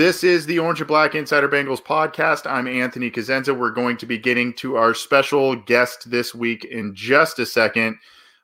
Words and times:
This 0.00 0.24
is 0.24 0.46
the 0.46 0.58
Orange 0.58 0.80
and 0.80 0.88
Black 0.88 1.14
Insider 1.14 1.46
Bengals 1.46 1.82
podcast. 1.82 2.50
I'm 2.50 2.66
Anthony 2.66 3.10
Cosenza. 3.10 3.54
We're 3.54 3.68
going 3.70 3.98
to 3.98 4.06
be 4.06 4.16
getting 4.16 4.54
to 4.54 4.76
our 4.76 4.94
special 4.94 5.54
guest 5.54 6.10
this 6.10 6.34
week 6.34 6.64
in 6.64 6.94
just 6.94 7.38
a 7.38 7.44
second. 7.44 7.98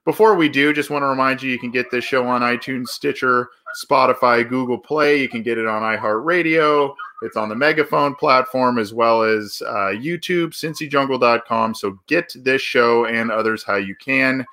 Before 0.04 0.34
we 0.34 0.50
do, 0.50 0.74
just 0.74 0.90
want 0.90 1.00
to 1.00 1.06
remind 1.06 1.42
you 1.42 1.50
you 1.50 1.58
can 1.58 1.70
get 1.70 1.90
this 1.90 2.04
show 2.04 2.26
on 2.26 2.42
iTunes, 2.42 2.88
Stitcher, 2.88 3.48
Spotify, 3.82 4.46
Google 4.46 4.76
Play. 4.76 5.18
You 5.18 5.30
can 5.30 5.42
get 5.42 5.56
it 5.56 5.66
on 5.66 5.80
iHeartRadio. 5.80 6.94
It's 7.22 7.38
on 7.38 7.48
the 7.48 7.56
Megaphone 7.56 8.16
platform 8.16 8.78
as 8.78 8.92
well 8.92 9.22
as 9.22 9.62
uh, 9.66 9.94
YouTube, 9.96 10.48
cincyjungle.com. 10.48 11.74
So 11.74 11.98
get 12.06 12.36
this 12.36 12.60
show 12.60 13.06
and 13.06 13.30
others 13.30 13.64
how 13.64 13.76
you 13.76 13.96
can. 13.96 14.44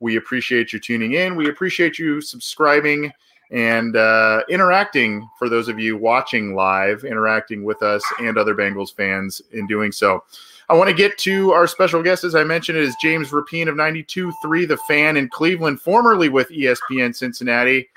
We 0.00 0.16
appreciate 0.16 0.74
you 0.74 0.78
tuning 0.78 1.14
in. 1.14 1.36
We 1.36 1.48
appreciate 1.48 1.98
you 1.98 2.20
subscribing 2.20 3.10
and 3.50 3.96
uh, 3.96 4.42
interacting 4.48 5.28
for 5.38 5.48
those 5.48 5.68
of 5.68 5.78
you 5.78 5.96
watching 5.96 6.54
live, 6.54 7.04
interacting 7.04 7.64
with 7.64 7.82
us 7.82 8.02
and 8.18 8.38
other 8.38 8.54
Bengals 8.54 8.94
fans 8.94 9.42
in 9.52 9.66
doing 9.66 9.92
so. 9.92 10.22
I 10.68 10.74
want 10.74 10.88
to 10.88 10.94
get 10.94 11.18
to 11.18 11.50
our 11.50 11.66
special 11.66 12.00
guest, 12.00 12.22
as 12.22 12.36
I 12.36 12.44
mentioned, 12.44 12.78
it 12.78 12.84
is 12.84 12.94
James 13.02 13.30
Rapien 13.30 13.68
of 13.68 13.74
92.3 13.74 14.68
The 14.68 14.76
Fan 14.88 15.16
in 15.16 15.28
Cleveland, 15.28 15.80
formerly 15.80 16.28
with 16.28 16.48
ESPN 16.48 17.14
Cincinnati. 17.14 17.88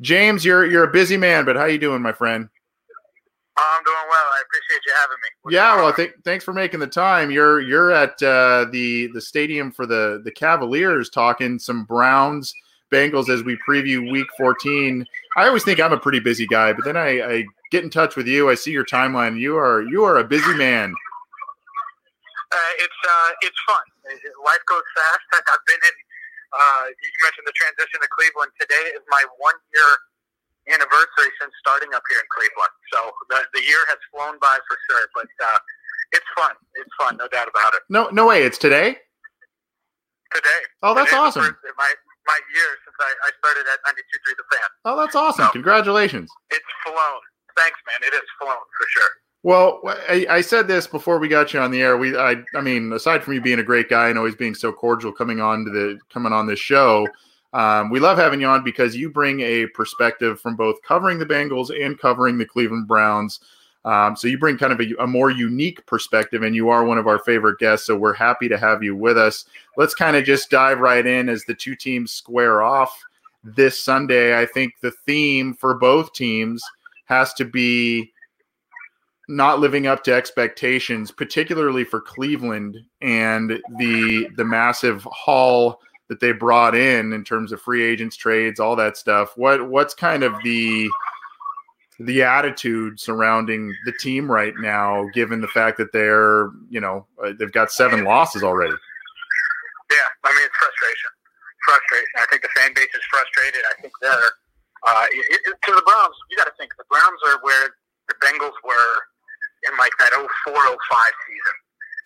James, 0.00 0.44
you're 0.44 0.66
you're 0.66 0.84
a 0.84 0.90
busy 0.90 1.16
man, 1.16 1.44
but 1.44 1.54
how 1.54 1.66
you 1.66 1.78
doing, 1.78 2.02
my 2.02 2.12
friend? 2.12 2.48
I'm 3.56 3.84
doing 3.84 3.96
well. 4.08 4.26
I 4.32 4.42
appreciate 4.46 4.80
you 4.86 4.92
having 5.00 5.16
me. 5.22 5.28
What's 5.42 5.54
yeah, 5.54 5.76
well, 5.76 5.92
th- 5.92 6.14
thanks 6.24 6.44
for 6.44 6.52
making 6.52 6.80
the 6.80 6.86
time. 6.86 7.30
You're 7.30 7.60
you're 7.60 7.90
at 7.90 8.20
uh, 8.22 8.66
the 8.70 9.08
the 9.08 9.20
stadium 9.20 9.72
for 9.72 9.86
the 9.86 10.20
the 10.24 10.30
Cavaliers, 10.30 11.10
talking 11.10 11.58
some 11.58 11.84
Browns 11.84 12.54
Bengals 12.92 13.28
as 13.28 13.42
we 13.42 13.58
preview 13.68 14.10
Week 14.10 14.26
14. 14.36 15.04
I 15.36 15.46
always 15.46 15.64
think 15.64 15.80
I'm 15.80 15.92
a 15.92 15.98
pretty 15.98 16.20
busy 16.20 16.46
guy, 16.46 16.72
but 16.72 16.84
then 16.84 16.96
I, 16.96 17.20
I 17.20 17.44
get 17.70 17.84
in 17.84 17.90
touch 17.90 18.16
with 18.16 18.26
you. 18.26 18.48
I 18.50 18.54
see 18.54 18.72
your 18.72 18.84
timeline. 18.84 19.38
You 19.38 19.56
are 19.56 19.82
you 19.82 20.04
are 20.04 20.18
a 20.18 20.24
busy 20.24 20.54
man. 20.54 20.94
Uh, 22.50 22.72
it's 22.80 23.00
uh, 23.04 23.30
it's 23.42 23.60
fun. 23.68 23.84
Life 24.44 24.64
goes 24.66 24.86
fast. 24.96 25.44
I've 25.52 25.66
been 25.66 25.76
in. 25.76 25.96
Uh, 26.48 26.84
you 26.88 27.10
mentioned 27.22 27.44
the 27.44 27.52
transition 27.52 28.00
to 28.00 28.08
Cleveland. 28.08 28.52
Today 28.56 28.96
is 28.96 29.04
my 29.12 29.22
one 29.36 29.54
year 29.76 29.90
anniversary 30.72 31.28
since 31.40 31.52
starting 31.60 31.92
up 31.92 32.02
here 32.08 32.20
in 32.20 32.28
Cleveland. 32.32 32.72
So 32.92 33.12
the, 33.28 33.44
the 33.52 33.62
year 33.68 33.84
has 33.92 34.00
flown 34.08 34.40
by 34.40 34.56
for 34.64 34.76
sure. 34.88 35.04
But 35.12 35.28
uh, 35.44 35.58
it's 36.12 36.28
fun. 36.36 36.56
It's 36.80 36.94
fun, 36.96 37.16
no 37.20 37.28
doubt 37.28 37.48
about 37.52 37.74
it. 37.74 37.84
No, 37.88 38.08
no 38.08 38.26
way. 38.26 38.42
It's 38.42 38.56
today. 38.56 38.96
Today. 40.32 40.60
Oh, 40.82 40.94
that's 40.94 41.12
awesome. 41.12 41.44
First, 41.44 41.76
my 41.76 41.92
my 42.28 42.38
year 42.52 42.70
since 42.84 42.96
I, 43.00 43.10
I 43.24 43.30
started 43.40 43.64
at 43.72 43.80
92.3 43.88 44.36
The 44.36 44.44
Fan. 44.52 44.68
Oh, 44.84 44.96
that's 44.96 45.16
awesome. 45.16 45.46
So, 45.46 45.52
Congratulations. 45.52 46.30
It's 46.50 46.72
flown. 46.84 47.20
Thanks, 47.56 47.80
man. 47.88 48.06
It 48.06 48.14
is 48.14 48.28
flown 48.38 48.60
for 48.76 48.86
sure. 48.92 49.10
Well, 49.42 49.80
I, 50.08 50.26
I, 50.28 50.40
said 50.40 50.66
this 50.66 50.86
before 50.86 51.18
we 51.18 51.28
got 51.28 51.54
you 51.54 51.60
on 51.60 51.70
the 51.70 51.80
air. 51.80 51.96
We, 51.96 52.16
I, 52.16 52.36
I 52.54 52.60
mean, 52.60 52.92
aside 52.92 53.22
from 53.22 53.34
you 53.34 53.40
being 53.40 53.60
a 53.60 53.64
great 53.64 53.88
guy 53.88 54.08
and 54.08 54.18
always 54.18 54.34
being 54.34 54.54
so 54.54 54.72
cordial, 54.72 55.12
coming 55.12 55.40
on 55.40 55.64
to 55.64 55.70
the 55.70 55.98
coming 56.12 56.32
on 56.32 56.46
this 56.46 56.58
show, 56.58 57.06
um, 57.52 57.88
we 57.88 58.00
love 58.00 58.18
having 58.18 58.40
you 58.40 58.48
on 58.48 58.64
because 58.64 58.96
you 58.96 59.10
bring 59.10 59.40
a 59.40 59.66
perspective 59.68 60.40
from 60.40 60.56
both 60.56 60.82
covering 60.82 61.18
the 61.18 61.26
Bengals 61.26 61.70
and 61.70 61.98
covering 61.98 62.36
the 62.36 62.44
Cleveland 62.44 62.88
Browns. 62.88 63.40
Um, 63.84 64.16
so 64.16 64.28
you 64.28 64.38
bring 64.38 64.58
kind 64.58 64.72
of 64.72 64.80
a, 64.80 65.02
a, 65.02 65.06
more 65.06 65.30
unique 65.30 65.84
perspective, 65.86 66.42
and 66.42 66.54
you 66.54 66.68
are 66.68 66.84
one 66.84 66.98
of 66.98 67.06
our 67.06 67.18
favorite 67.20 67.58
guests. 67.58 67.86
So 67.86 67.96
we're 67.96 68.12
happy 68.12 68.48
to 68.48 68.58
have 68.58 68.82
you 68.82 68.94
with 68.96 69.16
us. 69.16 69.44
Let's 69.76 69.94
kind 69.94 70.16
of 70.16 70.24
just 70.24 70.50
dive 70.50 70.80
right 70.80 71.06
in 71.06 71.28
as 71.28 71.44
the 71.44 71.54
two 71.54 71.76
teams 71.76 72.10
square 72.10 72.62
off 72.62 73.02
this 73.44 73.80
Sunday. 73.80 74.38
I 74.38 74.46
think 74.46 74.74
the 74.80 74.90
theme 74.90 75.54
for 75.54 75.74
both 75.74 76.12
teams 76.12 76.62
has 77.06 77.32
to 77.34 77.44
be 77.44 78.12
not 79.28 79.60
living 79.60 79.86
up 79.86 80.02
to 80.04 80.12
expectations, 80.12 81.10
particularly 81.10 81.84
for 81.84 82.00
Cleveland 82.00 82.78
and 83.00 83.60
the 83.78 84.28
the 84.36 84.44
massive 84.44 85.06
haul 85.10 85.80
that 86.08 86.20
they 86.20 86.32
brought 86.32 86.74
in 86.74 87.12
in 87.12 87.22
terms 87.22 87.52
of 87.52 87.60
free 87.60 87.84
agents, 87.84 88.16
trades, 88.16 88.58
all 88.58 88.74
that 88.76 88.96
stuff. 88.96 89.36
What 89.36 89.68
what's 89.68 89.94
kind 89.94 90.22
of 90.22 90.34
the 90.42 90.90
the 91.98 92.22
attitude 92.22 93.00
surrounding 93.00 93.74
the 93.84 93.92
team 93.98 94.30
right 94.30 94.54
now, 94.58 95.10
given 95.14 95.40
the 95.40 95.50
fact 95.50 95.78
that 95.78 95.90
they're, 95.92 96.50
you 96.70 96.78
know, 96.78 97.06
uh, 97.18 97.34
they've 97.38 97.52
got 97.52 97.72
seven 97.74 98.04
losses 98.04 98.46
already. 98.46 98.74
Yeah, 99.90 100.08
I 100.22 100.30
mean, 100.30 100.46
it's 100.46 100.54
frustration. 100.54 101.10
Frustration. 101.66 102.14
I 102.22 102.26
think 102.30 102.42
the 102.46 102.54
fan 102.54 102.70
base 102.74 102.92
is 102.94 103.02
frustrated. 103.10 103.62
I 103.66 103.74
think 103.82 103.92
they're, 103.98 104.30
uh, 104.86 105.06
it, 105.10 105.42
it, 105.42 105.54
to 105.58 105.70
the 105.74 105.82
Browns, 105.82 106.14
you 106.30 106.38
got 106.38 106.46
to 106.46 106.54
think 106.54 106.70
the 106.78 106.86
Browns 106.86 107.18
are 107.26 107.42
where 107.42 107.74
the 108.06 108.14
Bengals 108.22 108.54
were 108.62 108.94
in 109.66 109.74
like 109.74 109.92
that 109.98 110.14
04 110.14 110.22
05 110.54 110.54
season. 110.54 111.56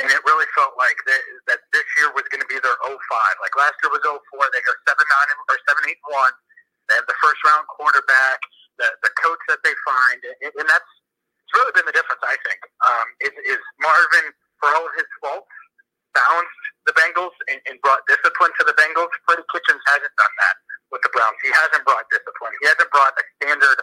And 0.01 0.09
it 0.09 0.25
really 0.25 0.49
felt 0.57 0.73
like 0.81 0.97
that, 1.05 1.23
that 1.53 1.61
this 1.77 1.85
year 2.01 2.09
was 2.17 2.25
going 2.33 2.41
to 2.41 2.49
be 2.49 2.57
their 2.65 2.75
05. 2.81 2.97
Like 3.45 3.53
last 3.61 3.77
year 3.85 3.93
was 3.93 4.01
04. 4.01 4.17
They 4.57 4.65
go 4.65 4.73
7 4.89 4.97
9 4.97 5.53
or 5.53 5.57
7 5.69 5.85
8 5.85 6.17
1. 6.17 6.33
They 6.89 6.97
have 6.97 7.07
the 7.07 7.19
first 7.21 7.39
round 7.45 7.69
quarterback 7.69 8.41
the, 8.83 8.91
the 9.07 9.13
coach 9.23 9.43
that 9.47 9.63
they 9.63 9.75
find, 9.87 10.19
and, 10.43 10.51
and 10.59 10.67
that's 10.67 10.91
it's 11.47 11.55
really 11.55 11.75
been 11.79 11.87
the 11.87 11.95
difference. 11.95 12.23
I 12.27 12.35
think 12.43 12.61
um, 12.83 13.07
is, 13.23 13.35
is 13.57 13.63
Marvin, 13.79 14.35
for 14.59 14.75
all 14.75 14.89
of 14.89 14.95
his 14.99 15.07
faults, 15.23 15.53
balanced 16.17 16.65
the 16.89 16.95
Bengals 16.99 17.35
and, 17.47 17.63
and 17.71 17.79
brought 17.87 18.03
discipline 18.11 18.51
to 18.59 18.65
the 18.67 18.75
Bengals. 18.75 19.13
Freddie 19.29 19.47
Kitchens 19.55 19.83
hasn't 19.87 20.15
done 20.19 20.35
that 20.43 20.57
with 20.91 21.03
the 21.07 21.13
Browns. 21.15 21.39
He 21.45 21.53
hasn't 21.55 21.85
brought 21.87 22.05
discipline. 22.11 22.53
He 22.61 22.67
hasn't 22.67 22.91
brought 22.91 23.15
a 23.15 23.25
standard 23.39 23.79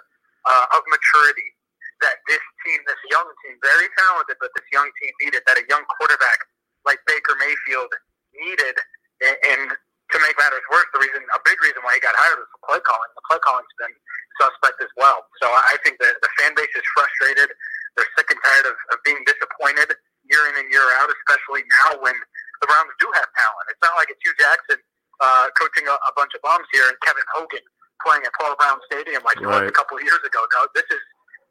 uh, 0.45 0.75
of 0.75 0.81
maturity 0.91 1.55
that 2.01 2.23
this 2.31 2.43
team, 2.63 2.79
this 2.87 3.01
young 3.11 3.27
team, 3.43 3.59
very 3.59 3.87
talented, 3.99 4.39
but 4.39 4.51
this 4.55 4.67
young 4.71 4.87
team 5.03 5.11
needed. 5.23 5.43
That 5.47 5.59
a 5.59 5.66
young 5.67 5.83
quarterback 5.99 6.39
like 6.87 6.99
Baker 7.05 7.35
Mayfield 7.37 7.91
needed, 8.33 8.75
and, 9.19 9.37
and 9.45 9.66
to 10.09 10.18
make 10.25 10.34
matters 10.42 10.66
worse, 10.74 10.90
the 10.94 11.02
reason, 11.02 11.22
a 11.22 11.42
big 11.46 11.58
reason 11.62 11.86
why 11.86 11.94
he 11.94 12.02
got 12.02 12.18
hired 12.18 12.42
was 12.42 12.50
the 12.50 12.62
play 12.66 12.81
calling. 12.81 13.09
The 13.14 13.25
play 13.30 13.40
calling's 13.46 13.70
been 13.78 13.94
suspect 14.42 14.81
as 14.81 14.90
well. 14.97 15.28
So 15.44 15.46
I 15.52 15.78
think 15.86 16.02
that 16.02 16.18
the 16.24 16.31
fan 16.42 16.58
base 16.58 16.72
is 16.74 16.86
frustrated. 16.96 17.52
They're 17.94 18.09
sick 18.18 18.31
and 18.34 18.42
tired 18.42 18.68
of, 18.74 18.78
of 18.96 18.97
being 19.06 19.22
disappointed 19.28 19.94
year 20.25 20.44
in 20.50 20.56
and 20.58 20.68
year 20.72 20.86
out, 21.02 21.09
especially 21.12 21.66
now 21.86 22.02
when 22.02 22.16
the 22.62 22.68
Browns 22.70 22.94
do 22.97 23.09
have 23.14 23.28
talent. 23.38 23.66
It's 23.70 23.84
not 23.84 23.94
like 24.00 24.09
it's 24.09 24.22
Hue 24.24 24.34
Jackson 24.40 24.80
uh, 25.20 25.52
coaching 25.59 25.86
a, 25.86 25.96
a 25.96 26.12
bunch 26.16 26.34
of 26.34 26.41
bums 26.41 26.66
here 26.74 26.88
and 26.88 26.97
Kevin 27.03 27.26
Hogan 27.35 27.66
playing 28.02 28.23
at 28.23 28.34
Paul 28.40 28.55
Brown 28.55 28.79
Stadium 28.88 29.22
like 29.28 29.38
right. 29.44 29.67
it 29.67 29.67
was 29.67 29.70
a 29.70 29.76
couple 29.76 30.00
of 30.00 30.03
years 30.05 30.22
ago. 30.23 30.40
No, 30.55 30.66
this 30.73 30.88
is 30.88 31.02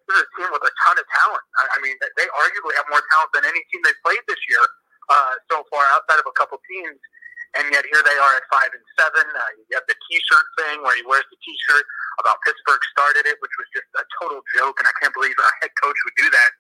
this 0.08 0.16
is 0.16 0.24
a 0.24 0.30
team 0.40 0.48
with 0.48 0.64
a 0.64 0.72
ton 0.88 0.96
of 0.96 1.04
talent. 1.04 1.44
I, 1.60 1.76
I 1.76 1.78
mean, 1.84 1.92
they 2.16 2.24
arguably 2.32 2.72
have 2.80 2.88
more 2.88 3.04
talent 3.12 3.30
than 3.36 3.44
any 3.44 3.60
team 3.68 3.84
they've 3.84 4.00
played 4.00 4.24
this 4.24 4.40
year 4.48 4.64
uh, 5.12 5.36
so 5.52 5.68
far, 5.68 5.84
outside 5.92 6.16
of 6.16 6.24
a 6.24 6.32
couple 6.32 6.56
teams 6.64 6.96
and 7.56 7.64
yet 7.72 7.86
here 7.88 8.02
they 8.04 8.18
are 8.20 8.34
at 8.36 8.44
five 8.52 8.68
and 8.74 8.84
seven. 9.00 9.24
Uh, 9.24 9.50
you 9.56 9.72
have 9.72 9.88
the 9.88 9.96
T-shirt 9.96 10.46
thing 10.60 10.84
where 10.84 10.96
he 10.98 11.04
wears 11.08 11.24
the 11.32 11.40
T-shirt 11.40 11.84
about 12.20 12.42
Pittsburgh 12.44 12.82
started 12.92 13.24
it, 13.24 13.40
which 13.40 13.54
was 13.56 13.68
just 13.72 13.88
a 13.96 14.04
total 14.20 14.44
joke, 14.52 14.76
and 14.82 14.86
I 14.90 14.94
can't 15.00 15.14
believe 15.14 15.32
a 15.38 15.48
head 15.64 15.72
coach 15.80 15.96
would 16.04 16.18
do 16.18 16.28
that. 16.28 16.50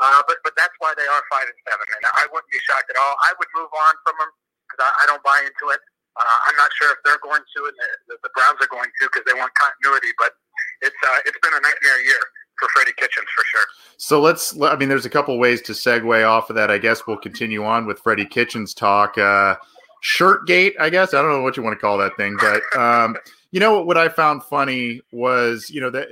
Uh, 0.00 0.22
but 0.24 0.40
but 0.40 0.56
that's 0.56 0.72
why 0.80 0.96
they 0.96 1.04
are 1.04 1.22
five 1.28 1.44
and 1.44 1.60
seven, 1.68 1.84
and 2.00 2.02
I 2.16 2.24
wouldn't 2.32 2.48
be 2.48 2.60
shocked 2.64 2.88
at 2.88 2.96
all. 2.96 3.14
I 3.28 3.36
would 3.36 3.50
move 3.52 3.68
on 3.68 3.94
from 4.08 4.16
them 4.16 4.30
because 4.64 4.80
I, 4.88 4.90
I 5.02 5.04
don't 5.12 5.20
buy 5.20 5.44
into 5.44 5.76
it. 5.76 5.80
Uh, 6.16 6.38
I'm 6.48 6.56
not 6.56 6.72
sure 6.74 6.90
if 6.90 6.98
they're 7.04 7.20
going 7.20 7.44
to, 7.44 7.60
and 7.68 7.76
the, 8.08 8.16
the 8.24 8.32
Browns 8.32 8.58
are 8.64 8.72
going 8.72 8.88
to 8.88 9.02
because 9.12 9.28
they 9.28 9.36
want 9.36 9.52
continuity. 9.54 10.16
But 10.16 10.32
it's 10.80 10.96
uh, 11.04 11.20
it's 11.28 11.36
been 11.44 11.52
a 11.52 11.60
nightmare 11.60 12.00
year 12.00 12.22
for 12.58 12.68
Freddie 12.72 12.96
Kitchens 12.96 13.28
for 13.34 13.44
sure. 13.44 13.66
So 13.96 14.20
let's. 14.20 14.60
I 14.60 14.76
mean, 14.76 14.88
there's 14.88 15.06
a 15.06 15.12
couple 15.12 15.36
ways 15.38 15.60
to 15.62 15.72
segue 15.72 16.26
off 16.26 16.50
of 16.50 16.56
that. 16.56 16.70
I 16.70 16.78
guess 16.78 17.06
we'll 17.06 17.20
continue 17.20 17.64
on 17.64 17.86
with 17.86 18.00
Freddie 18.00 18.26
Kitchens 18.26 18.74
talk. 18.74 19.18
Uh, 19.18 19.56
shirt 20.00 20.46
gate, 20.46 20.74
I 20.78 20.90
guess. 20.90 21.14
I 21.14 21.22
don't 21.22 21.30
know 21.30 21.42
what 21.42 21.56
you 21.56 21.62
want 21.62 21.76
to 21.76 21.80
call 21.80 21.98
that 21.98 22.16
thing, 22.16 22.36
but 22.40 22.62
um, 22.78 23.16
you 23.50 23.60
know 23.60 23.82
what 23.82 23.96
I 23.96 24.08
found 24.08 24.42
funny 24.44 25.00
was 25.12 25.70
you 25.70 25.80
know 25.80 25.90
that 25.90 26.08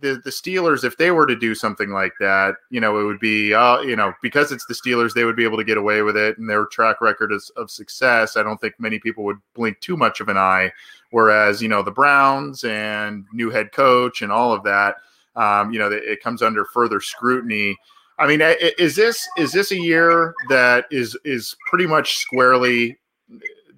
the 0.00 0.20
the 0.24 0.30
Steelers, 0.30 0.84
if 0.84 0.96
they 0.96 1.10
were 1.10 1.26
to 1.26 1.36
do 1.36 1.54
something 1.54 1.90
like 1.90 2.12
that, 2.20 2.56
you 2.70 2.80
know, 2.80 2.98
it 2.98 3.04
would 3.04 3.20
be, 3.20 3.54
uh, 3.54 3.80
you 3.80 3.96
know, 3.96 4.12
because 4.22 4.52
it's 4.52 4.66
the 4.66 4.74
Steelers, 4.74 5.14
they 5.14 5.24
would 5.24 5.36
be 5.36 5.44
able 5.44 5.56
to 5.56 5.64
get 5.64 5.78
away 5.78 6.02
with 6.02 6.16
it, 6.16 6.38
and 6.38 6.48
their 6.48 6.66
track 6.66 7.00
record 7.00 7.32
is, 7.32 7.50
of 7.56 7.70
success. 7.70 8.36
I 8.36 8.42
don't 8.42 8.60
think 8.60 8.74
many 8.78 8.98
people 8.98 9.24
would 9.24 9.38
blink 9.54 9.80
too 9.80 9.96
much 9.96 10.20
of 10.20 10.28
an 10.28 10.36
eye. 10.36 10.70
Whereas, 11.10 11.62
you 11.62 11.68
know, 11.68 11.82
the 11.82 11.90
Browns 11.90 12.64
and 12.64 13.24
new 13.32 13.50
head 13.50 13.72
coach 13.72 14.22
and 14.22 14.32
all 14.32 14.52
of 14.52 14.62
that, 14.64 14.96
um, 15.36 15.72
you 15.72 15.78
know, 15.78 15.90
it 15.90 16.22
comes 16.22 16.42
under 16.42 16.64
further 16.64 17.00
scrutiny. 17.00 17.76
I 18.18 18.26
mean, 18.26 18.40
is 18.78 18.96
this 18.96 19.26
is 19.36 19.52
this 19.52 19.72
a 19.72 19.78
year 19.78 20.34
that 20.48 20.86
is 20.90 21.16
is 21.24 21.54
pretty 21.68 21.86
much 21.86 22.16
squarely 22.16 22.98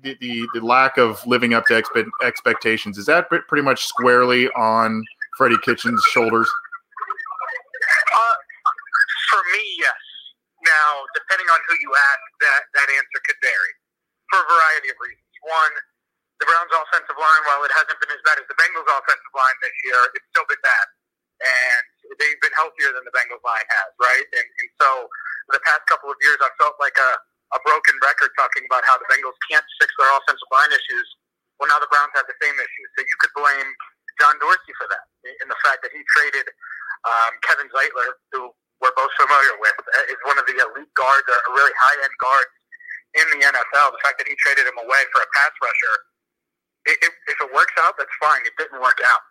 the, 0.03 0.17
the, 0.21 0.49
the 0.55 0.61
lack 0.65 0.99
of 0.99 1.25
living 1.27 1.55
up 1.55 1.67
to 1.67 1.75
expe- 1.75 2.11
expectations? 2.23 2.99
Is 2.99 3.06
that 3.06 3.29
pretty 3.29 3.62
much 3.62 3.85
squarely 3.85 4.49
on 4.53 5.05
Freddie 5.37 5.59
Kitchens' 5.65 6.03
shoulders? 6.12 6.49
Uh, 8.12 8.37
for 9.31 9.43
me, 9.55 9.65
yes. 9.79 10.00
Now, 10.67 11.06
depending 11.15 11.47
on 11.49 11.61
who 11.69 11.75
you 11.81 11.91
ask, 11.95 12.25
that, 12.43 12.62
that 12.75 12.89
answer 12.91 13.21
could 13.25 13.39
vary 13.43 13.73
for 14.31 14.43
a 14.43 14.47
variety 14.47 14.89
of 14.91 14.99
reasons. 14.99 15.33
One, 15.47 15.75
the 16.43 16.47
Browns' 16.47 16.71
offensive 16.75 17.19
line, 17.19 17.43
while 17.47 17.62
it 17.67 17.73
hasn't 17.75 17.99
been 17.99 18.11
as 18.11 18.23
bad 18.27 18.39
as 18.39 18.47
the 18.51 18.59
Bengals' 18.59 18.87
offensive 18.87 19.35
line 19.35 19.56
this 19.62 19.75
year, 19.87 20.01
it's 20.15 20.29
still 20.35 20.47
been 20.47 20.61
bad. 20.62 20.87
And 21.39 21.87
they've 22.19 22.41
been 22.43 22.55
healthier 22.59 22.91
than 22.91 23.06
the 23.06 23.15
Bengals 23.15 23.43
line 23.47 23.67
has, 23.79 23.91
right? 24.03 24.27
And, 24.35 24.47
and 24.47 24.71
so 24.83 25.06
the 25.55 25.62
past 25.62 25.87
couple 25.87 26.11
of 26.11 26.19
years, 26.23 26.39
I 26.43 26.51
felt 26.59 26.75
like 26.83 26.99
a, 26.99 27.11
a 27.56 27.59
broken 27.65 27.97
record 28.05 28.31
talking 28.37 28.65
about 28.69 28.85
how 28.85 29.00
the 29.00 29.09
Bengals 29.09 29.37
can't 29.49 29.65
fix 29.81 29.89
their 29.97 30.11
offensive 30.12 30.50
line 30.53 30.73
issues. 30.73 31.06
Well, 31.56 31.69
now 31.73 31.81
the 31.81 31.91
Browns 31.91 32.12
have 32.15 32.29
the 32.29 32.37
same 32.39 32.55
issues. 32.55 32.89
So 32.95 33.03
you 33.03 33.17
could 33.19 33.35
blame 33.35 33.69
John 34.21 34.37
Dorsey 34.43 34.75
for 34.77 34.87
that, 34.91 35.05
in 35.43 35.49
the 35.49 35.59
fact 35.65 35.81
that 35.87 35.95
he 35.95 36.03
traded 36.12 36.47
um, 37.06 37.33
Kevin 37.47 37.71
Zeitler, 37.71 38.19
who 38.35 38.50
we're 38.83 38.95
both 38.95 39.11
familiar 39.19 39.55
with, 39.59 39.75
uh, 39.79 40.12
is 40.12 40.21
one 40.27 40.39
of 40.39 40.47
the 40.47 40.55
elite 40.55 40.93
guards, 40.95 41.27
a 41.27 41.50
really 41.55 41.75
high 41.75 41.99
end 42.03 42.17
guard 42.19 42.47
in 43.19 43.27
the 43.35 43.41
NFL. 43.47 43.94
The 43.94 44.03
fact 44.03 44.19
that 44.23 44.29
he 44.29 44.35
traded 44.39 44.67
him 44.67 44.79
away 44.79 45.03
for 45.15 45.23
a 45.23 45.29
pass 45.35 45.55
rusher, 45.62 45.97
it, 46.91 46.97
it, 47.03 47.12
if 47.31 47.39
it 47.43 47.51
works 47.55 47.75
out, 47.83 47.99
that's 47.99 48.12
fine. 48.23 48.43
It 48.47 48.55
didn't 48.59 48.79
work 48.79 48.99
out, 49.03 49.23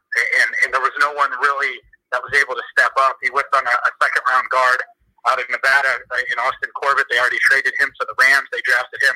and, 0.43 0.49
and 0.63 0.67
there 0.73 0.83
was 0.83 0.95
no 0.99 1.15
one 1.15 1.31
really 1.39 1.79
that 2.11 2.23
was 2.23 2.31
able 2.39 2.55
to 2.55 2.65
step 2.71 2.95
up. 3.03 3.19
He 3.19 3.31
whipped 3.31 3.51
on 3.55 3.67
a, 3.67 3.75
a 3.75 3.91
second 3.99 4.23
round 4.27 4.47
guard 4.51 4.79
out 5.27 5.39
of 5.39 5.45
Nevada 5.51 6.01
in 6.31 6.37
Austin 6.39 6.71
Corbett. 6.75 7.07
They 7.11 7.19
already 7.19 7.41
traded 7.47 7.73
him 7.79 7.91
to 7.91 8.03
the 8.07 8.15
Rams. 8.19 8.47
They 8.51 8.63
drafted 8.63 8.99
him 9.03 9.15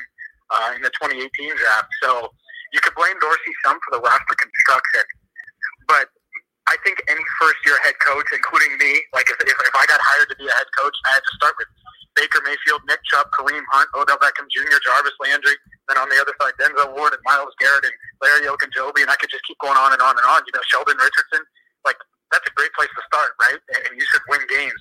uh, 0.52 0.70
in 0.76 0.80
the 0.84 0.92
2018 1.00 1.24
draft. 1.56 1.90
So 2.04 2.32
you 2.72 2.80
could 2.80 2.94
blame 2.96 3.16
Dorsey 3.20 3.54
some 3.64 3.80
for 3.84 3.96
the 3.96 4.02
roster 4.04 4.36
construction 4.36 5.04
but 5.92 6.08
I 6.70 6.80
think 6.86 7.02
any 7.10 7.20
first 7.36 7.60
year 7.66 7.76
head 7.84 7.98
coach, 8.00 8.26
including 8.32 8.78
me, 8.78 9.02
like 9.12 9.28
if, 9.28 9.36
if, 9.44 9.52
if 9.52 9.74
I 9.76 9.84
got 9.90 10.00
hired 10.00 10.30
to 10.30 10.36
be 10.40 10.46
a 10.46 10.54
head 10.56 10.70
coach, 10.78 10.94
I 11.04 11.18
had 11.18 11.24
to 11.24 11.32
start 11.36 11.54
with 11.58 11.68
Baker 12.16 12.40
Mayfield, 12.44 12.80
Nick 12.88 13.00
Chubb, 13.08 13.28
Kareem 13.36 13.64
Hunt, 13.72 13.88
Odell 13.96 14.20
Beckham 14.20 14.48
Jr., 14.48 14.80
Jarvis 14.84 15.16
Landry, 15.20 15.56
then 15.88 15.96
on 16.00 16.08
the 16.08 16.16
other 16.20 16.32
side, 16.40 16.56
Denzel 16.60 16.92
Ward 16.96 17.12
and 17.12 17.24
Myles 17.28 17.52
Garrett 17.60 17.88
and 17.88 17.96
Larry 18.24 18.48
Ogunjobi, 18.48 19.04
and 19.04 19.08
and 19.08 19.12
I 19.12 19.16
could 19.20 19.32
just 19.32 19.44
keep 19.44 19.58
going 19.60 19.76
on 19.76 19.92
and 19.92 20.00
on 20.00 20.16
and 20.16 20.24
on. 20.28 20.44
You 20.48 20.52
know, 20.54 20.64
Sheldon 20.68 20.96
Richardson, 20.96 21.42
like 21.84 21.98
that's 22.30 22.46
a 22.46 22.54
great 22.56 22.72
place 22.72 22.92
to 22.94 23.02
start, 23.04 23.36
right? 23.42 23.60
And 23.88 23.92
you 23.96 24.04
should 24.12 24.24
win 24.28 24.40
games. 24.48 24.80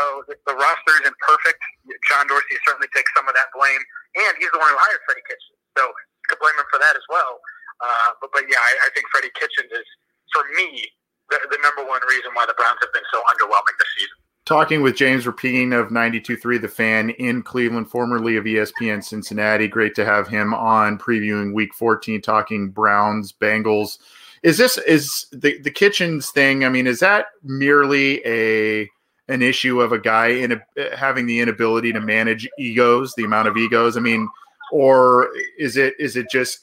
So 0.00 0.24
the, 0.32 0.36
the 0.48 0.56
roster 0.56 0.94
isn't 1.04 1.18
perfect. 1.20 1.60
John 2.08 2.24
Dorsey 2.24 2.56
certainly 2.64 2.88
takes 2.96 3.12
some 3.12 3.28
of 3.28 3.36
that 3.36 3.52
blame, 3.52 3.80
and 4.16 4.32
he's 4.40 4.48
the 4.48 4.56
one 4.56 4.72
who 4.72 4.80
hired 4.80 5.00
Freddie 5.04 5.26
Kitchens, 5.28 5.60
so 5.76 5.92
you 5.92 6.26
could 6.32 6.40
blame 6.40 6.56
him 6.56 6.64
for 6.72 6.80
that 6.80 6.96
as 6.96 7.04
well. 7.12 7.36
Uh, 7.84 8.16
but 8.24 8.32
but 8.32 8.48
yeah, 8.48 8.60
I, 8.60 8.88
I 8.88 8.90
think 8.96 9.04
Freddie 9.12 9.32
Kitchens 9.36 9.68
is 9.68 9.84
for 10.32 10.40
me, 10.56 10.88
the, 11.28 11.36
the 11.52 11.60
number 11.60 11.84
one 11.84 12.00
reason 12.08 12.32
why 12.32 12.48
the 12.48 12.56
Browns 12.56 12.80
have 12.80 12.92
been 12.96 13.04
so 13.12 13.20
underwhelming 13.28 13.76
this 13.76 13.92
season. 14.00 14.16
Talking 14.48 14.80
with 14.80 14.96
James 14.96 15.26
Rapien 15.26 15.78
of 15.78 15.92
92.3 15.92 16.60
The 16.60 16.68
Fan 16.68 17.10
in 17.10 17.42
Cleveland, 17.42 17.90
formerly 17.90 18.36
of 18.36 18.44
ESPN 18.44 19.04
Cincinnati. 19.04 19.68
Great 19.68 19.94
to 19.94 20.04
have 20.04 20.28
him 20.28 20.54
on 20.54 20.98
previewing 20.98 21.52
week 21.52 21.74
14, 21.74 22.20
talking 22.22 22.70
Browns, 22.70 23.32
Bengals. 23.32 23.98
Is 24.42 24.56
this 24.56 24.78
is 24.78 25.26
the 25.30 25.60
the 25.60 25.70
kitchens 25.70 26.30
thing? 26.30 26.64
I 26.64 26.70
mean, 26.70 26.86
is 26.86 27.00
that 27.00 27.26
merely 27.44 28.24
a 28.24 28.88
an 29.30 29.42
issue 29.42 29.80
of 29.80 29.92
a 29.92 29.98
guy 29.98 30.28
in 30.28 30.52
a, 30.52 30.96
having 30.96 31.26
the 31.26 31.40
inability 31.40 31.92
to 31.92 32.00
manage 32.00 32.48
egos, 32.58 33.14
the 33.14 33.24
amount 33.24 33.48
of 33.48 33.56
egos? 33.56 33.96
I 33.96 34.00
mean, 34.00 34.28
or 34.72 35.30
is 35.58 35.76
it 35.76 35.94
is 35.98 36.16
it 36.16 36.30
just 36.30 36.58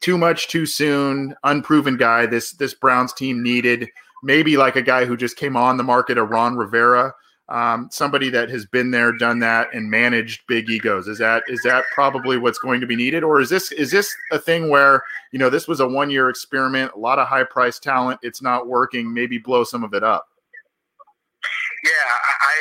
too 0.00 0.18
much 0.18 0.48
too 0.48 0.66
soon, 0.66 1.34
unproven 1.44 1.96
guy. 1.96 2.26
This 2.26 2.52
this 2.52 2.74
Browns 2.74 3.12
team 3.12 3.42
needed 3.42 3.88
maybe 4.22 4.56
like 4.56 4.76
a 4.76 4.82
guy 4.82 5.04
who 5.04 5.16
just 5.16 5.36
came 5.36 5.56
on 5.56 5.76
the 5.76 5.84
market, 5.84 6.18
a 6.18 6.24
Ron 6.24 6.56
Rivera, 6.56 7.14
um, 7.48 7.88
somebody 7.90 8.30
that 8.30 8.50
has 8.50 8.66
been 8.66 8.90
there, 8.90 9.12
done 9.12 9.38
that, 9.40 9.72
and 9.72 9.90
managed 9.90 10.42
big 10.46 10.68
egos. 10.68 11.08
Is 11.08 11.18
that 11.18 11.42
is 11.48 11.60
that 11.64 11.84
probably 11.94 12.38
what's 12.38 12.58
going 12.58 12.80
to 12.80 12.86
be 12.86 12.96
needed, 12.96 13.24
or 13.24 13.40
is 13.40 13.48
this 13.48 13.72
is 13.72 13.90
this 13.90 14.14
a 14.32 14.38
thing 14.38 14.68
where 14.68 15.02
you 15.32 15.38
know 15.38 15.50
this 15.50 15.66
was 15.66 15.80
a 15.80 15.88
one 15.88 16.10
year 16.10 16.28
experiment, 16.28 16.92
a 16.94 16.98
lot 16.98 17.18
of 17.18 17.26
high 17.26 17.44
price 17.44 17.78
talent, 17.78 18.20
it's 18.22 18.42
not 18.42 18.68
working, 18.68 19.12
maybe 19.12 19.38
blow 19.38 19.64
some 19.64 19.82
of 19.82 19.94
it 19.94 20.04
up? 20.04 20.27
Yeah, 21.88 22.10
I 22.12 22.56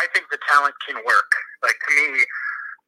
I 0.00 0.04
think 0.16 0.32
the 0.32 0.40
talent 0.48 0.74
can 0.88 0.96
work. 1.04 1.30
Like 1.60 1.76
to 1.76 1.90
me, 1.92 2.24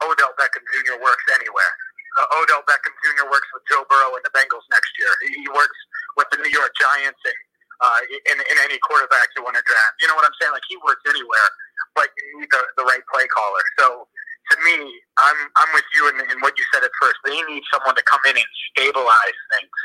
Odell 0.01 0.33
Beckham 0.41 0.65
Jr. 0.65 0.97
works 1.05 1.25
anywhere 1.37 1.73
uh, 2.17 2.41
Odell 2.41 2.65
Beckham 2.65 2.93
Jr. 3.05 3.29
works 3.29 3.49
with 3.53 3.65
Joe 3.69 3.85
Burrow 3.89 4.17
and 4.17 4.25
the 4.25 4.33
Bengals 4.33 4.65
next 4.73 4.93
year. 4.97 5.13
He, 5.21 5.45
works 5.53 5.79
with 6.17 6.29
the 6.33 6.41
New 6.41 6.53
York 6.53 6.73
Giants 6.77 7.21
and 7.25 7.39
uh, 7.81 8.01
in, 8.33 8.37
in 8.41 8.57
any 8.65 8.81
quarterback 8.81 9.29
you 9.37 9.45
want 9.45 9.57
to 9.57 9.65
draft. 9.69 10.01
You 10.01 10.09
know 10.09 10.17
what 10.17 10.25
I'm 10.25 10.37
saying? 10.41 10.53
Like 10.53 10.65
he 10.65 10.81
works 10.81 11.05
anywhere, 11.05 11.49
but 11.93 12.09
you 12.17 12.41
need 12.41 12.49
the, 12.49 12.61
the 12.81 12.85
right 12.89 13.05
play 13.13 13.29
caller. 13.29 13.65
So 13.77 14.09
to 14.53 14.55
me, 14.65 14.97
I'm 15.21 15.39
I'm 15.61 15.71
with 15.77 15.85
you 15.93 16.09
in, 16.09 16.17
in 16.33 16.41
what 16.41 16.57
you 16.57 16.65
said 16.73 16.81
at 16.85 16.93
first. 16.97 17.21
They 17.25 17.37
need 17.45 17.65
someone 17.69 17.97
to 17.97 18.05
come 18.09 18.21
in 18.25 18.37
and 18.37 18.51
stabilize 18.73 19.39
things. 19.53 19.77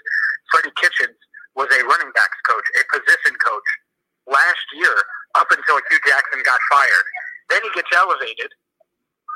Freddie 0.55 0.75
Kitchens 0.79 1.19
was 1.55 1.67
a 1.67 1.83
running 1.83 2.11
backs 2.15 2.39
coach, 2.47 2.63
a 2.79 2.83
position 2.87 3.35
coach 3.43 3.69
last 4.27 4.67
year 4.75 4.95
up 5.35 5.49
until 5.51 5.79
Hue 5.89 6.01
Jackson 6.05 6.41
got 6.43 6.59
fired. 6.71 7.07
Then 7.49 7.61
he 7.63 7.71
gets 7.75 7.91
elevated. 7.95 8.51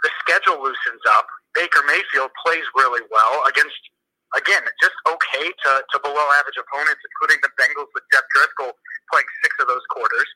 The 0.04 0.12
schedule 0.22 0.62
loosens 0.62 1.04
up 1.18 1.28
Baker 1.56 1.82
Mayfield 1.88 2.30
plays 2.44 2.68
really 2.76 3.02
well 3.10 3.48
against, 3.48 3.80
again, 4.36 4.62
just 4.84 4.94
okay 5.08 5.48
to, 5.50 5.72
to 5.82 5.96
below 6.04 6.28
average 6.38 6.60
opponents, 6.60 7.00
including 7.00 7.40
the 7.42 7.50
Bengals 7.56 7.90
with 7.96 8.04
Jeff 8.12 8.28
Driskel 8.36 8.76
playing 9.10 9.26
six 9.42 9.56
of 9.64 9.72
those 9.72 9.84
quarters. 9.90 10.28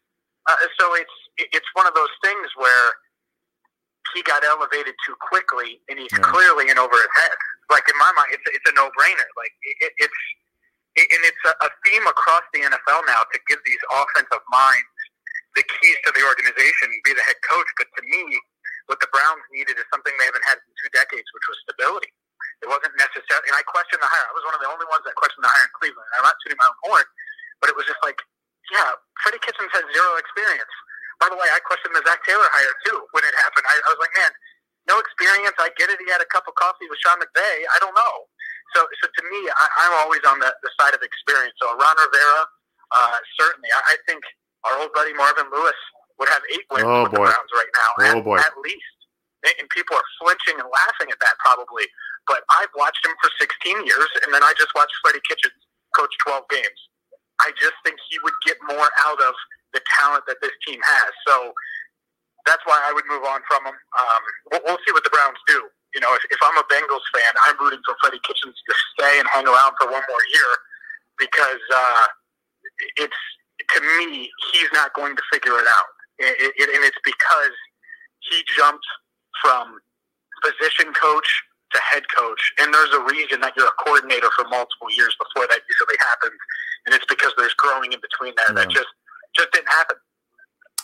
Uh, 0.48 0.56
so 0.80 0.96
it's 0.96 1.18
it's 1.52 1.68
one 1.76 1.86
of 1.86 1.94
those 1.94 2.10
things 2.24 2.48
where 2.56 2.96
he 4.16 4.24
got 4.24 4.42
elevated 4.42 4.96
too 5.06 5.14
quickly, 5.20 5.84
and 5.92 6.00
he's 6.00 6.10
yeah. 6.16 6.26
clearly 6.26 6.72
in 6.72 6.80
over 6.80 6.96
his 6.96 7.14
head. 7.20 7.38
Like 7.70 7.86
in 7.86 7.94
my 8.00 8.10
mind, 8.16 8.34
it's 8.34 8.48
it's 8.48 8.66
a 8.66 8.74
no 8.74 8.90
brainer. 8.98 9.30
Like 9.38 9.54
it, 9.84 9.92
it's 10.00 10.20
it, 10.96 11.06
and 11.12 11.22
it's 11.28 11.44
a, 11.46 11.54
a 11.68 11.70
theme 11.86 12.08
across 12.08 12.42
the 12.56 12.66
NFL 12.66 13.06
now 13.06 13.28
to 13.30 13.38
give 13.46 13.60
these 13.68 13.84
offensive 13.94 14.42
minds 14.50 14.90
the 15.58 15.64
keys 15.66 15.98
to 16.06 16.12
the 16.14 16.24
organization, 16.26 16.88
be 17.06 17.14
the 17.14 17.26
head 17.26 17.40
coach. 17.48 17.70
But 17.78 17.90
to 17.98 18.02
me, 18.06 18.38
what 18.90 19.02
the 19.02 19.10
Browns 19.14 19.46
needed 19.54 19.78
is 19.78 19.86
something 19.94 20.14
they 20.18 20.28
haven't 20.30 20.46
had 20.50 20.58
in 20.62 20.72
two 20.82 20.92
decades, 20.94 21.30
which 21.34 21.46
was 21.50 21.58
stability. 21.66 22.10
It 22.60 22.68
wasn't 22.68 22.96
necessary, 23.00 23.46
and 23.48 23.56
I 23.56 23.64
questioned 23.64 24.04
the 24.04 24.10
hire. 24.10 24.28
I 24.28 24.36
was 24.36 24.44
one 24.44 24.56
of 24.56 24.62
the 24.64 24.72
only 24.72 24.88
ones 24.92 25.04
that 25.08 25.16
questioned 25.16 25.44
the 25.44 25.52
hire 25.52 25.68
in 25.68 25.74
Cleveland. 25.80 26.10
I'm 26.20 26.28
not 26.28 26.36
shooting 26.44 26.60
my 26.60 26.68
own 26.68 26.80
horn, 26.88 27.08
but 27.64 27.72
it 27.72 27.76
was 27.76 27.88
just 27.88 28.00
like, 28.04 28.20
yeah, 28.72 28.96
Freddie 29.24 29.40
Kitchens 29.44 29.72
has 29.76 29.84
zero 29.96 30.20
experience. 30.20 30.72
By 31.20 31.28
the 31.32 31.40
way, 31.40 31.48
I 31.52 31.60
questioned 31.64 31.96
the 31.96 32.04
Zac 32.04 32.24
Taylor 32.24 32.48
hire 32.52 32.76
too 32.88 33.00
when 33.12 33.24
it 33.28 33.36
happened. 33.44 33.68
I, 33.68 33.76
I 33.84 33.90
was 33.92 34.00
like, 34.00 34.16
man, 34.16 34.32
no 34.88 35.00
experience. 35.04 35.56
I 35.60 35.72
get 35.76 35.92
it. 35.92 36.00
He 36.00 36.08
had 36.08 36.24
a 36.24 36.30
cup 36.32 36.48
of 36.48 36.56
coffee 36.56 36.88
with 36.88 37.00
Sean 37.04 37.20
McVay. 37.20 37.56
I 37.68 37.78
don't 37.84 37.96
know. 37.96 38.16
So, 38.76 38.88
so 39.04 39.06
to 39.12 39.22
me, 39.28 39.40
I, 39.52 39.66
I'm 39.86 39.94
always 40.06 40.24
on 40.24 40.40
the, 40.40 40.52
the 40.64 40.72
side 40.80 40.96
of 40.96 41.04
experience. 41.04 41.56
So 41.60 41.76
Ron 41.76 41.96
Rivera, 42.00 42.42
uh, 42.96 43.18
certainly. 43.36 43.68
I, 43.74 43.94
I 43.94 43.96
think 44.08 44.24
our 44.68 44.76
old 44.84 44.92
buddy 44.94 45.14
Marvin 45.14 45.48
Lewis 45.52 45.78
would 46.20 46.30
have 46.30 46.44
eight 46.52 46.68
wins 46.72 46.88
oh, 46.88 47.08
with 47.08 47.16
boy. 47.16 47.26
the 47.26 47.32
Browns 47.32 47.52
right 47.56 47.74
now, 47.76 47.92
oh, 47.96 48.18
at, 48.20 48.24
boy. 48.24 48.38
at 48.40 48.56
least. 48.64 48.98
And 49.40 49.72
people 49.72 49.96
are 49.96 50.10
flinching 50.20 50.60
and 50.60 50.68
laughing 50.68 51.08
at 51.08 51.20
that 51.24 51.40
probably. 51.40 51.88
But 52.28 52.44
I've 52.60 52.72
watched 52.76 53.00
him 53.08 53.16
for 53.24 53.32
16 53.40 53.88
years, 53.88 54.12
and 54.28 54.36
then 54.36 54.44
I 54.44 54.52
just 54.60 54.76
watched 54.76 54.92
Freddie 55.00 55.24
Kitchens 55.24 55.56
coach 55.96 56.12
12 56.28 56.44
games. 56.52 56.80
I 57.40 57.56
just 57.56 57.80
think 57.88 57.96
he 58.12 58.20
would 58.20 58.36
get 58.44 58.60
more 58.68 58.92
out 59.08 59.20
of 59.24 59.34
the 59.72 59.80
talent 59.96 60.28
that 60.28 60.44
this 60.44 60.52
team 60.68 60.84
has. 60.84 61.12
So 61.24 61.56
that's 62.44 62.62
why 62.68 62.84
I 62.84 62.92
would 62.92 63.08
move 63.08 63.24
on 63.24 63.40
from 63.48 63.64
him. 63.64 63.78
Um, 63.96 64.24
we'll, 64.52 64.62
we'll 64.68 64.82
see 64.84 64.92
what 64.92 65.08
the 65.08 65.14
Browns 65.14 65.40
do. 65.48 65.72
You 65.96 66.04
know, 66.04 66.12
if, 66.14 66.24
if 66.30 66.40
I'm 66.44 66.60
a 66.60 66.68
Bengals 66.68 67.08
fan, 67.16 67.32
I'm 67.48 67.58
rooting 67.58 67.82
for 67.88 67.96
Freddie 68.04 68.22
Kitchens 68.28 68.54
to 68.54 68.74
stay 68.94 69.24
and 69.24 69.28
hang 69.32 69.48
around 69.48 69.74
for 69.80 69.88
one 69.88 70.04
more 70.06 70.26
year 70.36 70.52
because 71.18 71.64
uh, 71.74 72.06
it's 73.00 73.22
to 73.76 73.82
me 73.82 74.30
he's 74.54 74.70
not 74.74 74.94
going 74.94 75.16
to 75.16 75.22
figure 75.32 75.58
it 75.60 75.68
out 75.68 75.90
it, 76.20 76.54
it, 76.56 76.70
and 76.70 76.84
it's 76.84 77.00
because 77.04 77.56
he 78.20 78.44
jumped 78.56 78.86
from 79.42 79.80
position 80.44 80.92
coach 80.94 81.28
to 81.72 81.80
head 81.80 82.04
coach, 82.16 82.42
and 82.60 82.74
there's 82.74 82.94
a 82.94 83.04
reason 83.06 83.42
that 83.42 83.54
you're 83.56 83.68
a 83.68 83.78
coordinator 83.86 84.28
for 84.36 84.48
multiple 84.50 84.90
years 84.98 85.16
before 85.20 85.48
that 85.48 85.62
usually 85.70 85.98
happens, 86.00 86.40
and 86.86 86.96
it's 86.96 87.06
because 87.06 87.32
there's 87.38 87.54
growing 87.54 87.94
in 87.94 88.00
between 88.02 88.34
there 88.38 88.56
yeah. 88.56 88.66
that 88.66 88.74
just 88.74 88.90
just 89.38 89.52
didn't 89.54 89.70
happen. 89.70 89.96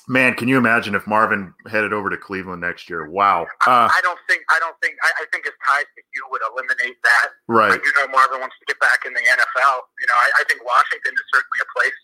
Man, 0.08 0.38
can 0.38 0.48
you 0.48 0.62
imagine 0.62 0.94
if 0.94 1.08
Marvin 1.10 1.50
headed 1.66 1.90
over 1.90 2.14
to 2.14 2.18
Cleveland 2.18 2.62
next 2.62 2.94
year? 2.94 3.10
Wow. 3.10 3.50
Uh, 3.66 3.90
I 3.90 4.00
don't 4.06 4.22
think. 4.30 4.46
I 4.54 4.62
don't 4.62 4.78
think. 4.78 4.94
I, 5.02 5.10
I 5.18 5.26
think 5.34 5.50
his 5.50 5.58
ties 5.66 5.90
to 5.98 6.02
you 6.14 6.22
would 6.30 6.46
eliminate 6.46 7.02
that. 7.02 7.34
Right. 7.50 7.74
you 7.74 7.94
know, 7.98 8.06
Marvin 8.14 8.38
wants 8.38 8.54
to 8.62 8.66
get 8.70 8.78
back 8.78 9.02
in 9.10 9.18
the 9.18 9.26
NFL. 9.26 9.76
You 9.98 10.06
know, 10.06 10.14
I, 10.14 10.30
I 10.38 10.44
think 10.46 10.62
Washington 10.62 11.10
is 11.10 11.26
certainly 11.34 11.58
a 11.58 11.70
place 11.74 11.98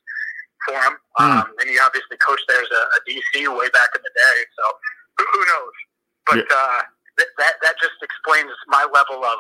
for 0.72 0.80
him. 0.80 0.96
Hmm. 1.20 1.44
Um, 1.44 1.48
and 1.60 1.68
he 1.68 1.76
obviously 1.84 2.16
coached 2.24 2.48
there 2.48 2.64
as 2.64 2.72
a, 2.72 2.84
a, 2.96 3.00
DC 3.04 3.44
way 3.52 3.68
back 3.76 3.92
in 3.92 4.02
the 4.02 4.14
day. 4.16 4.38
So 4.56 4.64
who, 5.20 5.24
who 5.36 5.42
knows? 5.44 5.76
But 6.28 6.38
yeah. 6.48 6.56
uh, 6.56 6.82
th- 7.20 7.34
that 7.38 7.60
that 7.60 7.76
just 7.84 8.00
explains 8.00 8.52
my 8.72 8.88
level 8.88 9.20
of 9.28 9.40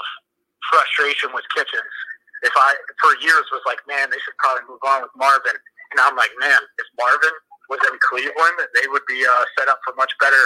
frustration 0.67 1.31
with 1.31 1.47
Kitchens. 1.55 1.95
If 2.43 2.51
I 2.55 2.75
for 2.99 3.15
years 3.23 3.47
was 3.55 3.63
like, 3.63 3.79
man, 3.87 4.11
they 4.11 4.19
should 4.19 4.35
probably 4.35 4.67
move 4.67 4.83
on 4.83 5.07
with 5.07 5.15
Marvin. 5.15 5.55
And 5.95 5.97
I'm 5.99 6.15
like, 6.15 6.31
man, 6.39 6.59
if 6.79 6.87
Marvin 6.99 7.35
was 7.69 7.79
in 7.87 7.95
Cleveland, 8.03 8.59
they 8.75 8.87
would 8.91 9.05
be 9.07 9.23
uh, 9.23 9.45
set 9.57 9.67
up 9.67 9.79
for 9.85 9.95
much 9.95 10.11
better 10.19 10.43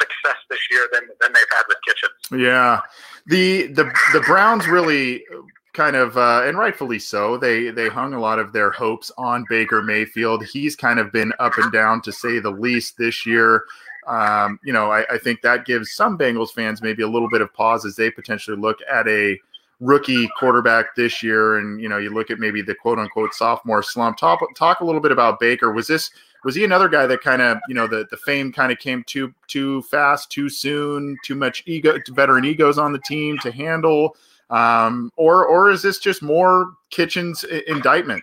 success 0.00 0.38
this 0.48 0.60
year 0.70 0.88
than, 0.92 1.04
than 1.20 1.32
they've 1.32 1.52
had 1.52 1.64
with 1.68 1.78
Kitchens. 1.84 2.16
Yeah, 2.32 2.80
the 3.26 3.68
the 3.68 3.92
the 4.12 4.20
Browns 4.20 4.66
really 4.68 5.24
kind 5.72 5.96
of 5.96 6.16
uh, 6.16 6.42
and 6.44 6.58
rightfully 6.58 6.98
so. 6.98 7.36
They 7.36 7.70
they 7.70 7.88
hung 7.88 8.14
a 8.14 8.20
lot 8.20 8.38
of 8.38 8.52
their 8.52 8.70
hopes 8.70 9.10
on 9.16 9.44
Baker 9.48 9.82
Mayfield. 9.82 10.44
He's 10.44 10.76
kind 10.76 10.98
of 10.98 11.12
been 11.12 11.32
up 11.38 11.56
and 11.58 11.72
down 11.72 12.02
to 12.02 12.12
say 12.12 12.38
the 12.38 12.50
least 12.50 12.98
this 12.98 13.26
year. 13.26 13.64
Um, 14.06 14.58
you 14.64 14.72
know, 14.72 14.90
I, 14.90 15.04
I 15.10 15.18
think 15.18 15.42
that 15.42 15.64
gives 15.64 15.92
some 15.92 16.18
Bengals 16.18 16.50
fans 16.50 16.82
maybe 16.82 17.02
a 17.02 17.08
little 17.08 17.28
bit 17.28 17.40
of 17.40 17.52
pause 17.54 17.86
as 17.86 17.96
they 17.96 18.10
potentially 18.10 18.56
look 18.56 18.78
at 18.90 19.06
a 19.06 19.38
rookie 19.80 20.28
quarterback 20.38 20.94
this 20.96 21.22
year, 21.22 21.58
and 21.58 21.80
you 21.80 21.88
know, 21.88 21.98
you 21.98 22.12
look 22.12 22.30
at 22.30 22.38
maybe 22.38 22.62
the 22.62 22.74
quote 22.74 22.98
unquote 22.98 23.34
sophomore 23.34 23.82
slump. 23.82 24.16
Talk 24.16 24.40
talk 24.56 24.80
a 24.80 24.84
little 24.84 25.00
bit 25.00 25.12
about 25.12 25.40
Baker. 25.40 25.72
Was 25.72 25.86
this 25.86 26.10
was 26.44 26.54
he 26.54 26.64
another 26.64 26.88
guy 26.88 27.06
that 27.06 27.20
kind 27.20 27.42
of 27.42 27.58
you 27.68 27.74
know 27.74 27.86
the 27.86 28.06
the 28.10 28.16
fame 28.16 28.52
kind 28.52 28.72
of 28.72 28.78
came 28.78 29.04
too 29.04 29.32
too 29.46 29.82
fast, 29.82 30.30
too 30.30 30.48
soon, 30.48 31.16
too 31.24 31.34
much 31.34 31.62
ego, 31.66 31.98
veteran 32.10 32.44
egos 32.44 32.78
on 32.78 32.92
the 32.92 33.00
team 33.00 33.38
to 33.38 33.52
handle, 33.52 34.16
um, 34.52 35.10
or 35.16 35.44
or 35.44 35.70
is 35.70 35.80
this 35.82 35.98
just 35.98 36.22
more 36.22 36.76
Kitchens 36.90 37.42
indictment? 37.44 38.22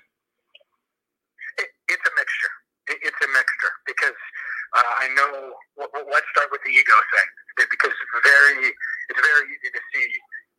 It, 1.57 1.69
it's 1.89 2.05
a 2.05 2.13
mixture. 2.13 2.53
It, 2.93 2.97
it's 3.01 3.21
a 3.25 3.29
mixture 3.33 3.73
because 3.89 4.19
uh, 4.77 4.93
I 5.01 5.07
know. 5.17 5.53
Let's 6.13 6.29
start 6.35 6.53
with 6.53 6.61
the 6.61 6.69
ego 6.69 6.93
thing 6.93 7.29
because 7.73 7.89
it's 7.89 8.15
very 8.21 8.69
it's 9.09 9.21
very 9.25 9.45
easy 9.49 9.69
to 9.73 9.81
see 9.89 10.05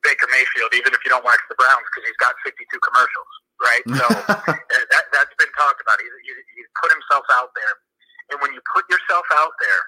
Baker 0.03 0.27
Mayfield, 0.35 0.75
even 0.75 0.91
if 0.91 1.00
you 1.07 1.11
don't 1.15 1.25
watch 1.25 1.41
the 1.47 1.55
Browns, 1.55 1.87
because 1.87 2.05
he's 2.09 2.19
got 2.19 2.35
52 2.43 2.67
commercials, 2.83 3.31
right? 3.62 3.85
So 3.95 4.05
uh, 4.35 4.85
that 4.91 5.05
that's 5.15 5.35
been 5.39 5.53
talked 5.55 5.79
about. 5.79 6.03
He's, 6.03 6.11
he's 6.27 6.71
put 6.83 6.91
himself 6.91 7.25
out 7.31 7.55
there, 7.55 7.75
and 8.35 8.43
when 8.43 8.50
you 8.50 8.61
put 8.75 8.89
yourself 8.91 9.23
out 9.39 9.55
there, 9.62 9.83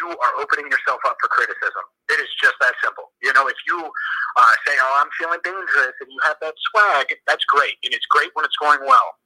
you 0.00 0.08
are 0.14 0.32
opening 0.40 0.70
yourself 0.70 1.02
up 1.06 1.16
for 1.20 1.28
criticism. 1.28 1.84
It 2.10 2.18
is 2.22 2.30
just 2.40 2.54
that 2.62 2.74
simple. 2.82 3.10
You 3.22 3.34
know, 3.34 3.46
if 3.50 3.58
you 3.66 3.78
uh, 3.82 4.54
say, 4.66 4.74
"Oh, 4.78 4.94
I'm 5.02 5.10
feeling 5.18 5.42
dangerous," 5.44 5.94
and 6.00 6.08
you 6.08 6.20
have 6.24 6.38
that 6.40 6.54
swag, 6.70 7.10
that's 7.26 7.44
great, 7.50 7.76
and 7.84 7.92
it's 7.92 8.06
great 8.10 8.30
when 8.34 8.44
it's 8.44 8.58
going 8.58 8.80
well. 8.86 9.18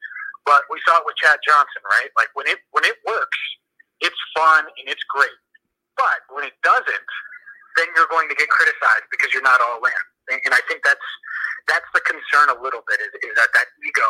But 0.45 0.67
we 0.71 0.81
saw 0.89 0.99
it 0.99 1.07
with 1.07 1.17
Chad 1.23 1.39
Johnson, 1.47 1.83
right? 1.87 2.11
Like 2.17 2.33
when 2.35 2.49
it 2.49 2.59
when 2.73 2.85
it 2.85 2.99
works, 3.07 3.41
it's 4.03 4.19
fun 4.35 4.67
and 4.67 4.87
it's 4.91 5.05
great. 5.09 5.39
But 5.97 6.25
when 6.33 6.43
it 6.45 6.57
doesn't, 6.65 7.11
then 7.77 7.87
you're 7.95 8.11
going 8.11 8.29
to 8.29 8.37
get 8.37 8.49
criticized 8.49 9.07
because 9.13 9.31
you're 9.33 9.47
not 9.47 9.61
all 9.61 9.81
in. 9.85 10.03
And 10.45 10.53
I 10.55 10.61
think 10.67 10.83
that's 10.83 11.09
that's 11.71 11.87
the 11.95 12.03
concern 12.03 12.51
a 12.51 12.59
little 12.59 12.83
bit 12.91 12.99
is, 12.99 13.13
is 13.23 13.35
that 13.39 13.51
that 13.55 13.69
ego. 13.87 14.09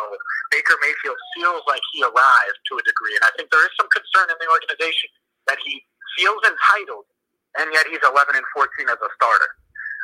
Baker 0.49 0.77
Mayfield 0.81 1.17
feels 1.37 1.61
like 1.69 1.81
he 1.93 2.01
arrived 2.01 2.59
to 2.69 2.73
a 2.77 2.83
degree, 2.85 3.13
and 3.13 3.25
I 3.25 3.31
think 3.37 3.49
there 3.49 3.61
is 3.61 3.73
some 3.77 3.89
concern 3.93 4.29
in 4.29 4.37
the 4.41 4.49
organization 4.49 5.09
that 5.49 5.59
he 5.61 5.81
feels 6.17 6.41
entitled, 6.45 7.07
and 7.59 7.71
yet 7.73 7.85
he's 7.89 8.01
11 8.01 8.35
and 8.35 8.45
14 8.53 8.89
as 8.89 8.99
a 8.99 9.09
starter. 9.17 9.49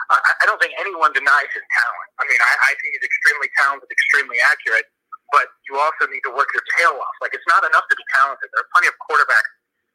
I, 0.09 0.17
I 0.41 0.43
don't 0.49 0.57
think 0.57 0.73
anyone 0.81 1.13
denies 1.13 1.53
his 1.53 1.65
talent. 1.69 2.09
I 2.17 2.23
mean, 2.25 2.41
I, 2.41 2.53
I 2.69 2.71
think 2.81 2.97
he's 2.97 3.05
extremely 3.05 3.49
talented, 3.61 3.89
extremely 3.93 4.41
accurate, 4.41 4.89
but 5.29 5.45
you 5.69 5.77
also 5.77 6.09
need 6.09 6.25
to 6.25 6.33
work 6.33 6.49
your 6.49 6.65
tail 6.81 6.97
off. 6.97 7.15
Like 7.21 7.37
it's 7.37 7.45
not 7.45 7.61
enough 7.61 7.85
to 7.93 7.95
be 7.95 8.05
talented. 8.17 8.49
There 8.49 8.65
are 8.65 8.71
plenty 8.73 8.89
of 8.89 8.97
quarterbacks 9.05 9.51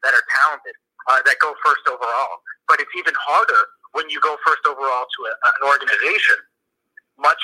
that 0.06 0.14
are 0.14 0.26
talented 0.38 0.78
uh, 1.10 1.18
that 1.26 1.42
go 1.42 1.58
first 1.66 1.82
overall 1.90 2.44
but 2.68 2.80
it's 2.80 2.92
even 2.96 3.14
harder 3.16 3.62
when 3.92 4.08
you 4.10 4.18
go 4.20 4.36
first 4.44 4.64
overall 4.66 5.06
to 5.06 5.20
a, 5.28 5.32
an 5.32 5.62
organization, 5.68 6.38
much 7.20 7.40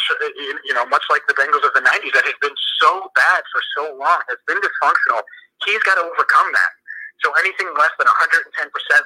you 0.67 0.75
know, 0.75 0.85
much 0.87 1.05
like 1.11 1.23
the 1.29 1.37
Bengals 1.37 1.63
of 1.63 1.73
the 1.77 1.85
'90s, 1.85 2.13
that 2.17 2.27
has 2.27 2.39
been 2.43 2.57
so 2.81 3.11
bad 3.15 3.43
for 3.53 3.61
so 3.79 3.95
long, 3.95 4.21
has 4.29 4.41
been 4.49 4.59
dysfunctional. 4.59 5.23
He's 5.67 5.83
got 5.85 6.01
to 6.01 6.05
overcome 6.09 6.51
that. 6.51 6.73
So 7.21 7.33
anything 7.37 7.69
less 7.77 7.93
than 8.01 8.09
110% 8.09 8.49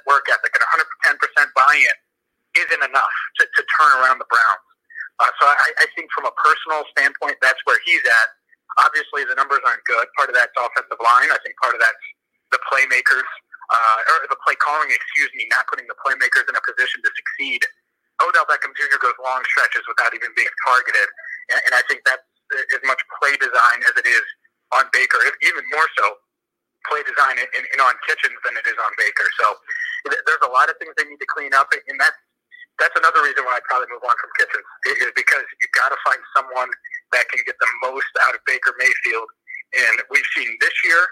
work 0.06 0.24
ethic 0.30 0.52
and 0.54 0.64
110% 1.18 1.18
buy-in 1.54 1.96
isn't 2.54 2.82
enough 2.86 3.14
to, 3.40 3.42
to 3.42 3.62
turn 3.74 3.90
around 4.02 4.22
the 4.22 4.28
Browns. 4.30 4.66
Uh, 5.18 5.30
so 5.38 5.46
I, 5.46 5.70
I 5.82 5.86
think 5.94 6.10
from 6.14 6.26
a 6.26 6.34
personal 6.34 6.86
standpoint, 6.94 7.38
that's 7.42 7.58
where 7.66 7.78
he's 7.86 8.02
at. 8.02 8.28
Obviously, 8.82 9.22
the 9.26 9.38
numbers 9.38 9.62
aren't 9.62 9.82
good. 9.86 10.06
Part 10.18 10.30
of 10.30 10.34
that's 10.34 10.54
offensive 10.58 10.98
line. 10.98 11.30
I 11.30 11.38
think 11.46 11.54
part 11.62 11.74
of 11.74 11.80
that's 11.82 12.04
the 12.50 12.58
playmakers 12.66 13.26
uh, 13.70 14.10
or 14.10 14.26
the 14.26 14.38
play 14.42 14.58
calling, 14.58 14.90
excuse 14.90 15.30
me, 15.38 15.46
not 15.54 15.66
putting 15.70 15.86
the 15.86 15.98
playmakers 16.02 16.46
in 16.50 16.54
a 16.58 16.62
position 16.62 16.98
to 17.02 17.10
succeed. 17.14 17.62
Odell 18.22 18.46
Beckham 18.46 18.74
Jr. 18.78 18.98
goes 19.02 19.14
long 19.22 19.42
stretches 19.50 19.82
without 19.90 20.14
even 20.14 20.30
being 20.38 20.50
targeted, 20.66 21.08
and, 21.50 21.58
and 21.66 21.72
I 21.74 21.82
think 21.90 22.06
that's 22.06 22.22
as 22.74 22.82
much 22.86 23.00
play 23.18 23.34
design 23.38 23.82
as 23.86 23.94
it 23.98 24.06
is 24.06 24.22
on 24.74 24.86
Baker, 24.94 25.18
even 25.42 25.62
more 25.74 25.88
so 25.98 26.18
play 26.88 27.02
design 27.04 27.40
in, 27.40 27.48
in, 27.56 27.64
in 27.74 27.78
on 27.80 27.94
Kitchens 28.04 28.36
than 28.44 28.54
it 28.56 28.66
is 28.68 28.78
on 28.78 28.92
Baker. 29.00 29.26
So 29.40 29.46
there's 30.08 30.44
a 30.44 30.52
lot 30.52 30.68
of 30.68 30.76
things 30.80 30.92
they 30.96 31.08
need 31.08 31.20
to 31.20 31.30
clean 31.30 31.52
up, 31.56 31.68
and 31.72 31.96
that's 32.00 32.18
that's 32.82 32.96
another 32.98 33.22
reason 33.22 33.46
why 33.46 33.56
I 33.58 33.62
probably 33.70 33.86
move 33.86 34.02
on 34.02 34.16
from 34.18 34.30
Kitchens 34.34 34.66
is 34.98 35.12
because 35.14 35.46
you 35.62 35.66
got 35.78 35.94
to 35.94 35.98
find 36.02 36.18
someone 36.34 36.70
that 37.14 37.30
can 37.30 37.38
get 37.46 37.54
the 37.62 37.70
most 37.86 38.10
out 38.26 38.34
of 38.34 38.42
Baker 38.50 38.74
Mayfield. 38.74 39.30
And 39.74 40.02
we've 40.10 40.26
seen 40.34 40.50
this 40.58 40.74
year 40.82 41.06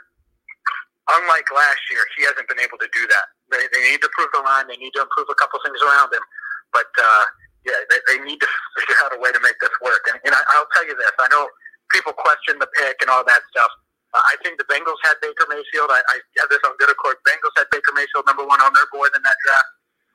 unlike 1.11 1.49
last 1.51 1.83
year, 1.91 2.03
he 2.17 2.25
hasn't 2.25 2.47
been 2.47 2.63
able 2.63 2.79
to 2.79 2.89
do 2.95 3.03
that. 3.11 3.27
They, 3.51 3.65
they 3.75 3.83
need 3.91 4.01
to 4.05 4.09
improve 4.09 4.31
the 4.33 4.45
line. 4.45 4.71
They 4.71 4.79
need 4.79 4.95
to 4.95 5.03
improve 5.03 5.27
a 5.29 5.37
couple 5.37 5.59
things 5.67 5.81
around 5.83 6.15
him. 6.15 6.23
But 6.71 6.89
uh, 6.95 7.25
yeah, 7.67 7.81
they, 7.91 7.99
they 8.09 8.19
need 8.23 8.39
to 8.41 8.49
figure 8.79 8.99
out 9.05 9.17
a 9.17 9.19
way 9.19 9.35
to 9.35 9.43
make 9.43 9.59
this 9.59 9.75
work. 9.83 10.07
And, 10.13 10.23
and 10.25 10.33
I, 10.33 10.41
I'll 10.57 10.71
tell 10.73 10.87
you 10.87 10.95
this: 10.95 11.13
I 11.19 11.29
know 11.29 11.49
people 11.91 12.15
question 12.15 12.57
the 12.63 12.71
pick 12.79 13.03
and 13.03 13.11
all 13.11 13.27
that 13.27 13.43
stuff. 13.51 13.73
Uh, 14.13 14.21
I 14.21 14.37
think 14.45 14.61
the 14.61 14.69
Bengals 14.69 15.01
had 15.09 15.17
Baker 15.25 15.49
Mayfield. 15.49 15.89
I, 15.89 16.05
I 16.13 16.17
have 16.45 16.49
this 16.53 16.61
on 16.69 16.77
good 16.77 16.93
accord. 16.93 17.17
Bengals 17.25 17.57
had 17.57 17.69
Baker 17.73 17.97
Mayfield 17.97 18.29
number 18.29 18.45
one 18.45 18.61
on 18.61 18.73
their 18.77 18.85
board 18.93 19.13
in 19.17 19.25
that 19.25 19.39
draft. 19.45 19.71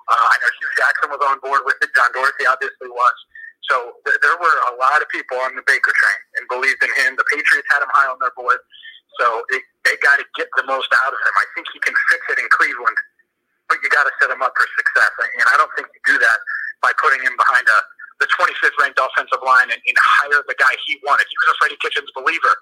Uh, 0.08 0.26
I 0.32 0.36
know 0.40 0.50
Hue 0.54 0.72
Jackson 0.78 1.08
was 1.12 1.24
on 1.26 1.42
board 1.42 1.66
with 1.66 1.76
it. 1.82 1.90
John 1.98 2.14
Dorsey 2.14 2.46
obviously 2.46 2.88
was. 2.88 3.18
So 3.68 4.00
th- 4.08 4.22
there 4.24 4.38
were 4.40 4.58
a 4.72 4.74
lot 4.80 5.02
of 5.04 5.10
people 5.12 5.36
on 5.44 5.58
the 5.58 5.66
Baker 5.66 5.92
train 5.92 6.20
and 6.40 6.44
believed 6.48 6.80
in 6.80 6.94
him. 7.04 7.20
The 7.20 7.28
Patriots 7.28 7.68
had 7.74 7.84
him 7.84 7.92
high 7.92 8.08
on 8.08 8.16
their 8.24 8.32
board. 8.38 8.62
So 9.20 9.44
it, 9.52 9.66
they 9.84 9.98
got 10.00 10.22
to 10.22 10.26
get 10.40 10.48
the 10.56 10.64
most 10.70 10.88
out 11.04 11.12
of 11.12 11.20
him. 11.20 11.34
I 11.36 11.46
think 11.58 11.68
he 11.74 11.82
can 11.82 11.98
fix 12.14 12.22
it 12.32 12.38
in 12.40 12.48
Cleveland, 12.54 12.98
but 13.68 13.82
you 13.82 13.90
got 13.90 14.06
to 14.06 14.14
set 14.22 14.30
him 14.30 14.40
up 14.46 14.54
for 14.56 14.68
success. 14.78 15.12
And 15.42 15.48
I 15.50 15.58
don't 15.60 15.74
think 15.74 15.90
you 15.92 16.02
do 16.06 16.18
that 16.22 16.40
by 16.86 16.94
putting 17.02 17.20
him 17.26 17.34
behind 17.36 17.66
a 17.68 17.80
the 18.18 18.28
25th 18.34 18.74
ranked 18.82 18.98
offensive 18.98 19.42
line 19.46 19.70
and, 19.70 19.78
and 19.78 19.98
hire 20.02 20.42
the 20.50 20.58
guy 20.58 20.74
he 20.90 20.98
wanted. 21.06 21.26
He 21.30 21.38
was 21.38 21.54
a 21.54 21.56
Freddie 21.62 21.78
Kitchens 21.82 22.10
believer. 22.18 22.54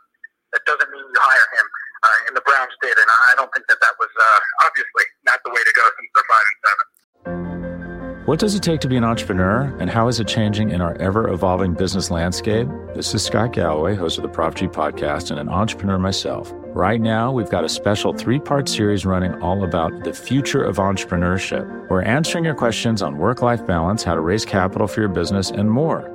That 0.56 0.64
doesn't 0.64 0.88
mean 0.88 1.04
you 1.04 1.20
hire 1.20 1.48
him. 1.60 1.68
Uh, 2.00 2.28
and 2.28 2.36
the 2.38 2.42
Browns 2.48 2.72
did, 2.82 2.96
and 2.96 3.10
I 3.28 3.36
don't 3.36 3.52
think 3.54 3.68
that 3.68 3.78
that 3.82 3.92
was 4.00 4.08
uh, 4.16 4.40
obviously 4.66 5.04
not 5.26 5.40
the 5.44 5.52
way 5.52 5.60
to 5.60 5.74
go 5.76 5.84
since 5.84 6.10
they're 6.16 6.30
five 6.32 6.46
and 6.48 6.60
seven. 6.64 6.86
What 8.26 8.40
does 8.40 8.56
it 8.56 8.64
take 8.64 8.80
to 8.82 8.88
be 8.88 8.96
an 8.96 9.04
entrepreneur, 9.04 9.76
and 9.80 9.90
how 9.90 10.08
is 10.08 10.20
it 10.20 10.28
changing 10.28 10.72
in 10.72 10.82
our 10.82 10.96
ever 10.96 11.30
evolving 11.30 11.74
business 11.74 12.10
landscape? 12.10 12.68
This 12.96 13.14
is 13.14 13.24
Scott 13.24 13.54
Galloway, 13.54 13.96
host 13.96 14.18
of 14.18 14.24
the 14.24 14.30
Prop 14.30 14.56
G 14.56 14.68
podcast, 14.68 15.30
and 15.30 15.40
an 15.40 15.50
entrepreneur 15.50 16.00
myself. 16.00 16.52
Right 16.74 17.02
now, 17.02 17.32
we've 17.32 17.50
got 17.50 17.66
a 17.66 17.70
special 17.70 18.14
three 18.14 18.40
part 18.40 18.70
series 18.70 19.06
running 19.06 19.34
all 19.42 19.64
about 19.64 20.04
the 20.06 20.14
future 20.14 20.64
of 20.64 20.78
entrepreneurship. 20.78 21.90
We're 21.90 22.02
answering 22.02 22.46
your 22.46 22.56
questions 22.56 23.02
on 23.02 23.18
work 23.18 23.42
life 23.42 23.66
balance, 23.68 24.04
how 24.04 24.16
to 24.16 24.22
raise 24.22 24.46
capital 24.46 24.88
for 24.88 25.02
your 25.02 25.10
business, 25.10 25.52
and 25.52 25.70
more. 25.70 26.15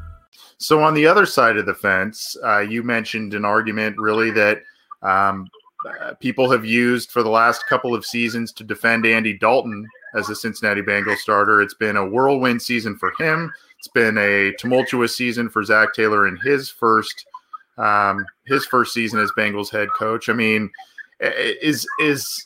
So 0.61 0.83
on 0.83 0.93
the 0.93 1.07
other 1.07 1.25
side 1.25 1.57
of 1.57 1.65
the 1.65 1.73
fence, 1.73 2.37
uh, 2.45 2.59
you 2.59 2.83
mentioned 2.83 3.33
an 3.33 3.43
argument 3.43 3.97
really 3.97 4.29
that 4.29 4.61
um, 5.01 5.49
uh, 5.89 6.13
people 6.19 6.51
have 6.51 6.63
used 6.63 7.09
for 7.09 7.23
the 7.23 7.29
last 7.31 7.65
couple 7.67 7.95
of 7.95 8.05
seasons 8.05 8.53
to 8.53 8.63
defend 8.63 9.07
Andy 9.07 9.35
Dalton 9.35 9.87
as 10.13 10.29
a 10.29 10.35
Cincinnati 10.35 10.83
Bengals 10.83 11.17
starter. 11.17 11.63
It's 11.63 11.73
been 11.73 11.97
a 11.97 12.05
whirlwind 12.05 12.61
season 12.61 12.95
for 12.95 13.11
him. 13.17 13.51
It's 13.79 13.87
been 13.87 14.19
a 14.19 14.53
tumultuous 14.59 15.17
season 15.17 15.49
for 15.49 15.63
Zac 15.63 15.95
Taylor 15.95 16.27
in 16.27 16.37
his 16.43 16.69
first 16.69 17.25
um, 17.79 18.23
his 18.45 18.63
first 18.67 18.93
season 18.93 19.19
as 19.19 19.31
Bengals 19.35 19.71
head 19.71 19.87
coach. 19.97 20.29
I 20.29 20.33
mean, 20.33 20.69
is 21.19 21.87
is 21.99 22.45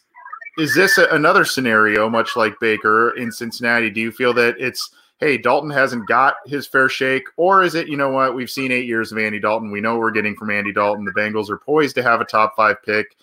is 0.58 0.74
this 0.74 0.98
a, 0.98 1.08
another 1.08 1.44
scenario, 1.44 2.10
much 2.10 2.38
like 2.38 2.58
Baker 2.62 3.10
in 3.18 3.30
Cincinnati? 3.30 3.90
Do 3.90 4.00
you 4.00 4.14
feel 4.14 4.34
that 4.36 4.56
it's 4.58 4.90
hey, 5.20 5.38
Dalton 5.38 5.70
hasn't 5.70 6.08
got 6.08 6.36
his 6.46 6.68
fair 6.68 6.90
shake? 6.90 7.28
Or 7.38 7.64
is 7.64 7.76
it, 7.76 7.88
you 7.88 7.98
know 7.98 8.10
what, 8.10 8.36
we've 8.36 8.50
seen 8.50 8.72
eight 8.72 8.86
years 8.86 9.12
of 9.12 9.18
Andy 9.18 9.40
Dalton. 9.40 9.72
We 9.72 9.82
know 9.82 9.98
we're 9.98 10.12
getting 10.12 10.36
from 10.36 10.52
Andy 10.52 10.74
Dalton. 10.74 11.06
The 11.06 11.14
Bengals 11.14 11.50
are 11.50 11.58
poised 11.58 11.96
to 11.96 12.04
have 12.04 12.22
a 12.22 12.26
top 12.26 12.54
five 12.56 12.84
pick. 12.84 13.16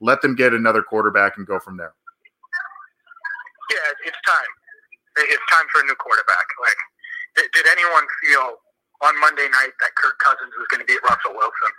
Let 0.00 0.22
them 0.22 0.34
get 0.34 0.52
another 0.54 0.82
quarterback 0.82 1.38
and 1.38 1.46
go 1.46 1.58
from 1.58 1.76
there. 1.76 1.94
Yeah, 3.70 4.06
it's 4.06 4.20
time. 4.24 4.52
It's 5.28 5.46
time 5.50 5.66
for 5.72 5.80
a 5.82 5.84
new 5.84 5.96
quarterback. 5.96 6.46
Like, 6.60 6.80
did, 7.36 7.50
did 7.52 7.66
anyone 7.66 8.06
feel 8.22 8.62
on 9.02 9.18
Monday 9.20 9.48
night 9.50 9.74
that 9.80 9.92
Kirk 9.96 10.18
Cousins 10.22 10.52
was 10.56 10.66
going 10.70 10.80
to 10.80 10.86
beat 10.86 11.02
Russell 11.02 11.34
Wilson? 11.34 11.72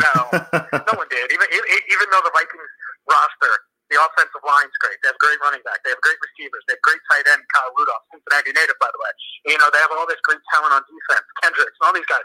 No, 0.00 0.14
no 0.88 0.92
one 0.96 1.08
did. 1.10 1.28
Even 1.30 1.46
even 1.50 2.06
though 2.08 2.24
the 2.24 2.32
Vikings 2.32 2.72
roster 3.04 3.52
the 3.90 3.98
offensive 3.98 4.42
line's 4.46 4.74
great. 4.78 4.96
They 5.02 5.10
have 5.10 5.18
great 5.18 5.38
running 5.42 5.62
back. 5.66 5.82
They 5.82 5.90
have 5.90 6.00
great 6.00 6.18
receivers. 6.22 6.62
They 6.70 6.78
have 6.78 6.84
great 6.86 7.02
tight 7.10 7.26
end, 7.26 7.42
Kyle 7.50 7.74
Rudolph, 7.74 8.06
Cincinnati 8.14 8.54
native, 8.54 8.78
by 8.78 8.88
the 8.94 9.00
way. 9.02 9.12
You 9.50 9.58
know, 9.58 9.66
they 9.74 9.82
have 9.82 9.90
all 9.90 10.06
this 10.06 10.22
great 10.22 10.38
talent 10.54 10.70
on 10.70 10.82
defense, 10.86 11.26
Kendricks, 11.42 11.74
and 11.74 11.84
all 11.90 11.94
these 11.94 12.06
guys. 12.06 12.24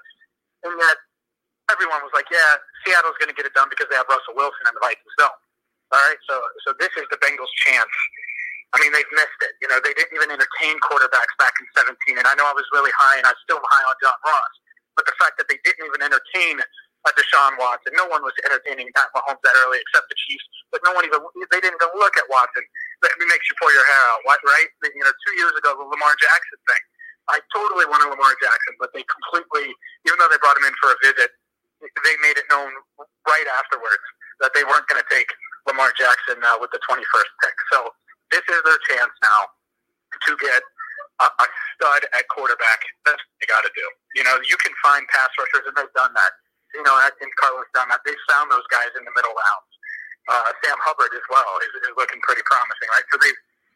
And 0.62 0.77
yet, 0.77 0.98
everyone 1.74 2.05
was 2.05 2.13
like, 2.13 2.29
yeah, 2.29 2.62
Seattle's 2.86 3.17
going 3.17 3.34
to 3.34 3.38
get 3.38 3.50
it 3.50 3.57
done 3.57 3.69
because 3.74 3.89
they 3.89 3.98
have 3.98 4.05
Russell 4.05 4.38
Wilson 4.38 4.69
and 4.69 4.77
the 4.77 4.84
Vikings 4.86 5.17
don't. 5.17 5.39
All 5.93 6.01
right, 6.01 6.17
so 6.25 6.36
so 6.65 6.74
this 6.81 6.89
is 6.98 7.05
the 7.13 7.17
Bengals' 7.22 7.53
chance. 7.62 7.93
I 8.74 8.81
mean, 8.81 8.91
they've 8.91 9.13
missed 9.13 9.39
it. 9.45 9.53
You 9.62 9.69
know, 9.69 9.79
they 9.79 9.93
didn't 9.93 10.12
even 10.17 10.34
entertain 10.34 10.75
quarterbacks 10.81 11.34
back 11.39 11.53
in 11.62 11.65
17. 11.77 12.19
And 12.19 12.27
I 12.27 12.34
know 12.36 12.45
I 12.45 12.53
was 12.57 12.65
really 12.74 12.91
high, 12.98 13.22
and 13.22 13.25
I'm 13.25 13.38
still 13.45 13.62
high 13.62 13.86
on 13.86 13.95
John 14.03 14.19
Ross. 14.25 14.53
But 14.98 15.05
the 15.07 15.15
fact 15.22 15.39
that 15.39 15.48
they 15.48 15.62
didn't 15.63 15.86
even 15.86 16.01
entertain 16.03 16.60
uh, 17.05 17.13
Deshaun 17.13 17.53
Watson. 17.62 17.93
No 17.93 18.09
one 18.09 18.25
was 18.25 18.33
entertaining 18.41 18.89
Pat 18.97 19.13
Mahomes 19.13 19.41
that 19.45 19.55
early 19.65 19.77
except 19.77 20.09
the 20.09 20.17
Chiefs, 20.17 20.45
but 20.74 20.81
no 20.81 20.91
one 20.97 21.05
even 21.05 21.21
they 21.53 21.62
didn't 21.62 21.77
even 21.77 21.93
look 21.97 22.17
at 22.17 22.25
Watson. 22.27 22.65
That 23.05 23.13
makes 23.21 23.45
you 23.45 23.55
pull 23.62 23.69
your 23.69 23.85
hair 23.85 24.03
out, 24.17 24.21
right? 24.25 24.69
You 24.81 25.05
know, 25.05 25.13
two 25.25 25.35
years 25.38 25.53
ago 25.53 25.77
the 25.77 25.85
Lamar 25.85 26.13
Jackson 26.17 26.59
thing. 26.65 26.83
I 27.25 27.41
totally 27.50 27.89
wanted 27.89 28.09
Lamar 28.13 28.33
Jackson, 28.38 28.77
but 28.77 28.93
they 28.93 29.01
completely, 29.05 29.74
even 30.05 30.17
though 30.21 30.29
they 30.29 30.38
brought 30.38 30.57
him 30.62 30.69
in 30.69 30.75
for 30.77 30.93
a 30.93 30.97
visit, 31.01 31.33
they 31.81 32.15
made 32.21 32.38
it 32.38 32.45
known 32.53 32.69
right 33.25 33.50
afterwards 33.57 34.05
that 34.41 34.53
they 34.53 34.62
weren't 34.62 34.85
going 34.85 35.01
to 35.01 35.09
take 35.09 35.25
Lamar 35.65 35.89
Jackson 35.97 36.38
uh, 36.45 36.57
with 36.62 36.69
the 36.69 36.81
21st 36.85 37.31
pick. 37.41 37.57
So 37.74 37.89
this 38.29 38.45
is 38.45 38.62
their 38.62 38.77
chance 38.85 39.13
now 39.25 39.41
to 40.13 40.31
get 40.38 40.62
a, 41.21 41.25
a 41.25 41.47
stud 41.74 42.05
at 42.13 42.25
quarterback. 42.29 42.85
That's 43.09 43.17
what 43.17 43.35
they 43.41 43.50
got 43.50 43.65
to 43.65 43.74
do. 43.74 43.85
You 44.13 44.24
know, 44.24 44.38
you 44.45 44.57
can 44.62 44.74
find 44.85 45.01
pass 45.09 45.29
rushers, 45.41 45.65
and 45.65 45.74
they've 45.74 45.97
done 45.97 46.13
that 46.13 46.33
you 46.75 46.84
know, 46.84 46.96
think 47.17 47.32
Carlos 47.39 47.67
that. 47.74 48.01
They 48.03 48.15
found 48.27 48.51
those 48.51 48.65
guys 48.67 48.91
in 49.00 49.03
the 49.08 49.13
middle 49.15 49.34
rounds. 49.34 49.72
Uh, 50.27 50.50
Sam 50.66 50.77
Hubbard 50.81 51.14
as 51.14 51.25
well 51.29 51.48
is, 51.61 51.72
is 51.85 51.94
looking 51.96 52.20
pretty 52.25 52.42
promising, 52.44 52.90
right? 52.92 53.05
So 53.14 53.18
they 53.22 53.33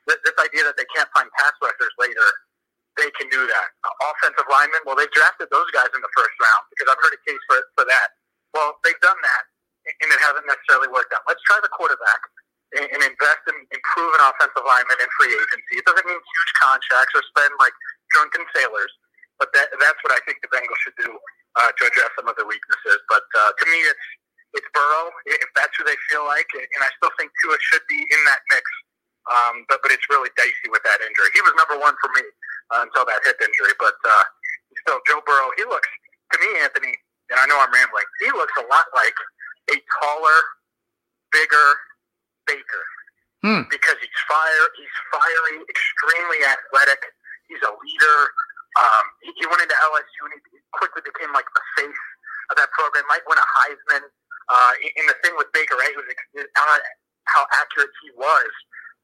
this 0.09 0.37
idea 0.41 0.65
that 0.65 0.73
they 0.73 0.89
can't 0.89 1.09
find 1.13 1.29
pass 1.37 1.53
rushers 1.61 1.93
later, 2.01 2.25
they 2.97 3.13
can 3.13 3.29
do 3.29 3.45
that. 3.45 3.67
Uh, 3.85 4.09
offensive 4.09 4.49
linemen, 4.49 4.81
well, 4.89 4.97
they 4.97 5.05
drafted 5.13 5.47
those 5.53 5.69
guys 5.69 5.93
in 5.93 6.01
the 6.01 6.09
first 6.17 6.33
round 6.41 6.63
because 6.73 6.89
I've 6.89 6.97
heard 6.97 7.13
a 7.13 7.21
case 7.23 7.43
for 7.45 7.61
for 7.77 7.85
that. 7.85 8.17
Well, 8.57 8.81
they've 8.81 8.99
done 9.05 9.19
that, 9.21 9.43
and 9.85 10.09
it 10.09 10.19
hasn't 10.19 10.49
necessarily 10.49 10.89
worked 10.89 11.13
out. 11.13 11.21
Let's 11.29 11.43
try 11.45 11.61
the 11.61 11.69
quarterback 11.69 12.21
and, 12.73 12.85
and 12.89 13.01
invest 13.05 13.45
in 13.45 13.57
improving 13.69 14.21
offensive 14.25 14.65
linemen 14.65 14.97
in 14.97 15.09
free 15.21 15.33
agency. 15.37 15.73
It 15.77 15.85
doesn't 15.85 16.05
mean 16.05 16.17
huge 16.17 16.51
contracts 16.57 17.13
or 17.13 17.21
spend 17.29 17.53
like 17.61 17.75
drunken 18.13 18.41
sailors, 18.57 18.91
but 19.39 19.49
that, 19.55 19.71
that's 19.79 19.99
what 20.03 20.13
I 20.13 20.19
think 20.27 20.43
the 20.43 20.51
Bengals 20.51 20.79
should 20.83 20.99
do 20.99 21.11
uh, 21.57 21.71
to 21.71 21.81
address 21.87 22.11
some 22.19 22.27
of 22.27 22.35
the 22.35 22.45
weaknesses. 22.45 22.99
But 23.07 23.25
uh, 23.35 23.51
to 23.55 23.65
me, 23.71 23.79
it's 23.87 24.07
it's 24.57 24.69
Burrow 24.73 25.13
if 25.29 25.49
that's 25.53 25.73
who 25.77 25.85
they 25.85 25.97
feel 26.09 26.25
like, 26.25 26.49
and 26.57 26.81
I 26.81 26.89
still 26.97 27.13
think 27.21 27.29
Tua 27.41 27.57
should 27.61 27.85
be 27.85 28.01
in 28.01 28.21
that 28.27 28.41
mix. 28.51 28.65
Um, 29.29 29.65
but 29.69 29.79
but 29.85 29.93
it's 29.93 30.05
really 30.09 30.29
dicey 30.35 30.69
with 30.73 30.81
that 30.83 30.99
injury. 31.05 31.29
He 31.33 31.41
was 31.45 31.53
number 31.55 31.77
one 31.77 31.93
for 32.01 32.09
me 32.17 32.25
uh, 32.73 32.85
until 32.85 33.05
that 33.05 33.21
hip 33.23 33.37
injury, 33.39 33.77
but 33.77 33.97
uh, 34.05 34.25
still 34.85 34.99
Joe 35.05 35.21
Burrow. 35.21 35.53
He 35.57 35.65
looks 35.69 35.89
to 36.33 36.37
me, 36.41 36.49
Anthony, 36.65 36.93
and 37.29 37.37
I 37.37 37.45
know 37.45 37.61
I'm 37.61 37.69
rambling. 37.69 38.09
He 38.25 38.29
looks 38.33 38.53
a 38.57 38.65
lot 38.65 38.89
like 38.97 39.17
a 39.69 39.77
taller, 40.01 40.39
bigger 41.29 41.69
Baker. 42.49 42.83
Hmm. 43.45 43.63
Because 43.71 43.95
he's 44.01 44.19
fire, 44.27 44.65
he's 44.75 44.95
fiery, 45.13 45.63
extremely 45.69 46.41
athletic. 46.43 46.99
He's 47.47 47.61
a 47.63 47.71
leader. 47.71 48.17
Um, 48.79 49.05
he, 49.19 49.35
he 49.35 49.45
went 49.51 49.59
into 49.59 49.75
LSU 49.75 50.21
and 50.31 50.33
he 50.39 50.63
quickly 50.71 51.03
became 51.03 51.35
like 51.35 51.47
the 51.51 51.63
face 51.75 52.03
of 52.49 52.55
that 52.55 52.71
program. 52.71 53.03
Might 53.11 53.25
win 53.27 53.35
a 53.35 53.47
Heisman. 53.59 54.07
Uh, 54.49 54.73
in 54.81 55.05
the 55.05 55.13
thing 55.21 55.37
with 55.37 55.45
Baker, 55.53 55.77
right? 55.77 55.93
Was 55.93 56.09
uh, 56.09 56.79
how 57.29 57.45
accurate 57.61 57.93
he 58.01 58.09
was. 58.17 58.49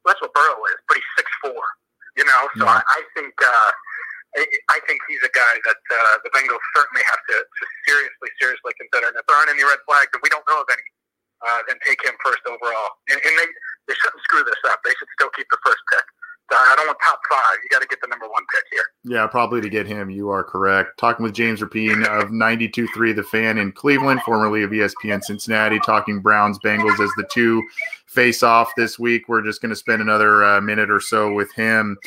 Well, 0.01 0.13
that's 0.13 0.21
what 0.21 0.33
Burrow 0.33 0.57
is, 0.73 0.79
but 0.89 0.97
he's 0.97 1.11
six 1.13 1.29
four. 1.37 1.61
You 2.17 2.25
know, 2.25 2.49
so 2.57 2.65
yeah. 2.65 2.81
I, 2.81 2.81
I 2.81 3.01
think 3.13 3.35
uh, 3.37 3.71
I 4.73 4.79
think 4.89 4.99
he's 5.07 5.23
a 5.23 5.31
guy 5.31 5.53
that 5.69 5.81
uh, 5.93 6.15
the 6.25 6.31
Bengals 6.35 6.63
certainly 6.75 7.03
have 7.07 7.21
to, 7.31 7.35
to 7.39 7.63
seriously, 7.87 8.29
seriously 8.41 8.73
consider. 8.75 9.07
And 9.07 9.15
if 9.15 9.23
there 9.29 9.37
aren't 9.37 9.53
any 9.53 9.63
red 9.63 9.79
flags, 9.87 10.11
and 10.11 10.19
we 10.19 10.27
don't 10.33 10.43
know 10.49 10.59
of 10.59 10.69
any, 10.71 10.87
uh, 11.45 11.61
then 11.69 11.77
take 11.87 12.01
him 12.03 12.15
first 12.19 12.43
overall. 12.43 12.99
And, 13.07 13.19
and 13.21 13.33
they 13.37 13.47
they 13.87 13.95
shouldn't 14.01 14.23
screw 14.25 14.43
this 14.43 14.59
up. 14.67 14.81
They 14.83 14.95
should 14.97 15.11
still 15.15 15.31
keep 15.37 15.47
the 15.53 15.61
first 15.61 15.83
pick. 15.93 16.05
I 16.51 16.73
don't 16.75 16.87
want 16.87 16.97
top 17.03 17.19
five. 17.29 17.57
You 17.63 17.69
got 17.69 17.81
to 17.81 17.87
get 17.87 17.99
the 18.01 18.07
number 18.07 18.27
one 18.27 18.43
pick 18.53 18.63
here. 18.71 18.83
Yeah, 19.03 19.27
probably 19.27 19.61
to 19.61 19.69
get 19.69 19.87
him. 19.87 20.09
You 20.09 20.29
are 20.29 20.43
correct. 20.43 20.97
Talking 20.99 21.23
with 21.23 21.33
James 21.33 21.61
Rapien 21.61 22.05
of 22.05 22.29
92.3 22.29 23.15
The 23.15 23.23
Fan 23.23 23.57
in 23.57 23.71
Cleveland, 23.71 24.21
formerly 24.21 24.63
of 24.63 24.71
ESPN 24.71 25.23
Cincinnati, 25.23 25.79
talking 25.79 26.19
Browns 26.19 26.59
Bengals 26.59 26.99
as 26.99 27.11
the 27.17 27.27
two 27.31 27.63
face 28.07 28.43
off 28.43 28.71
this 28.77 28.99
week. 28.99 29.27
We're 29.27 29.43
just 29.43 29.61
going 29.61 29.71
to 29.71 29.75
spend 29.75 30.01
another 30.01 30.43
uh, 30.43 30.61
minute 30.61 30.91
or 30.91 30.99
so 30.99 31.33
with 31.33 31.51
him. 31.53 31.97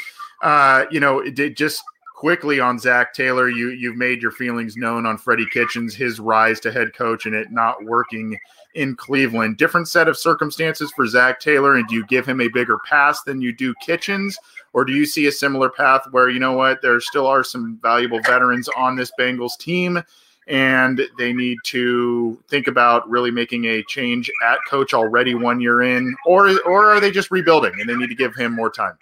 Uh, 0.42 0.84
you 0.90 1.00
know, 1.00 1.20
it 1.20 1.56
just 1.56 1.82
quickly 2.18 2.58
on 2.58 2.80
Zac 2.80 3.14
Taylor, 3.14 3.48
you 3.48 3.70
you've 3.70 3.96
made 3.96 4.20
your 4.20 4.32
feelings 4.32 4.76
known 4.76 5.06
on 5.06 5.16
Freddie 5.16 5.46
Kitchens, 5.52 5.94
his 5.94 6.18
rise 6.18 6.58
to 6.58 6.72
head 6.72 6.92
coach, 6.92 7.26
and 7.26 7.34
it 7.34 7.52
not 7.52 7.84
working 7.84 8.36
in 8.74 8.96
Cleveland. 8.96 9.56
Different 9.56 9.86
set 9.86 10.08
of 10.08 10.18
circumstances 10.18 10.92
for 10.96 11.06
Zac 11.06 11.38
Taylor, 11.38 11.76
and 11.76 11.86
do 11.86 11.94
you 11.94 12.04
give 12.06 12.26
him 12.26 12.40
a 12.40 12.48
bigger 12.48 12.76
pass 12.84 13.22
than 13.22 13.40
you 13.40 13.52
do 13.52 13.72
Kitchens, 13.86 14.36
or 14.72 14.84
do 14.84 14.92
you 14.92 15.06
see 15.06 15.28
a 15.28 15.32
similar 15.32 15.70
path 15.70 16.08
where 16.10 16.28
you 16.28 16.40
know 16.40 16.54
what 16.54 16.82
there 16.82 17.00
still 17.00 17.26
are 17.28 17.44
some 17.44 17.78
valuable 17.82 18.20
veterans 18.22 18.68
on 18.76 18.96
this 18.96 19.12
Bengals 19.16 19.56
team? 19.56 20.02
And 20.48 21.02
they 21.18 21.32
need 21.32 21.58
to 21.66 22.36
think 22.48 22.66
about 22.66 23.08
really 23.08 23.30
making 23.30 23.66
a 23.66 23.84
change 23.84 24.28
at 24.44 24.58
coach 24.68 24.92
already 24.92 25.36
one 25.36 25.60
year 25.60 25.82
in, 25.82 26.16
or 26.26 26.48
or 26.66 26.90
are 26.90 26.98
they 26.98 27.12
just 27.12 27.30
rebuilding 27.30 27.74
and 27.78 27.88
they 27.88 27.94
need 27.94 28.08
to 28.08 28.16
give 28.16 28.34
him 28.34 28.56
more 28.56 28.70
time? 28.70 28.98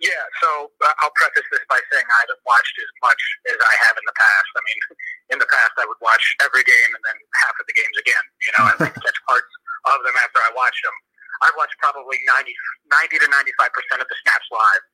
Yeah, 0.00 0.24
so 0.40 0.72
uh, 0.80 0.94
I'll 1.04 1.12
preface 1.12 1.44
this 1.52 1.60
by 1.68 1.76
saying 1.92 2.08
I 2.08 2.18
haven't 2.24 2.40
watched 2.48 2.72
as 2.80 2.92
much 3.04 3.20
as 3.52 3.58
I 3.60 3.74
have 3.84 4.00
in 4.00 4.06
the 4.08 4.16
past. 4.16 4.50
I 4.56 4.62
mean, 4.64 4.80
in 5.36 5.38
the 5.38 5.50
past 5.52 5.76
I 5.76 5.84
would 5.84 6.00
watch 6.00 6.24
every 6.40 6.64
game 6.64 6.90
and 6.96 7.02
then 7.04 7.16
half 7.44 7.52
of 7.60 7.68
the 7.68 7.76
games 7.76 7.96
again, 8.00 8.24
you 8.40 8.52
know, 8.56 8.64
and 8.72 8.78
then 8.80 8.92
catch 9.04 9.20
parts 9.28 9.52
of 9.92 10.00
them 10.00 10.16
after 10.24 10.40
I 10.40 10.56
watched 10.56 10.80
them. 10.80 10.96
I've 11.44 11.56
watched 11.56 11.76
probably 11.84 12.16
90, 12.24 12.48
90 12.88 13.24
to 13.24 13.28
95% 13.28 14.00
of 14.00 14.08
the 14.08 14.16
snaps 14.24 14.48
live 14.48 14.84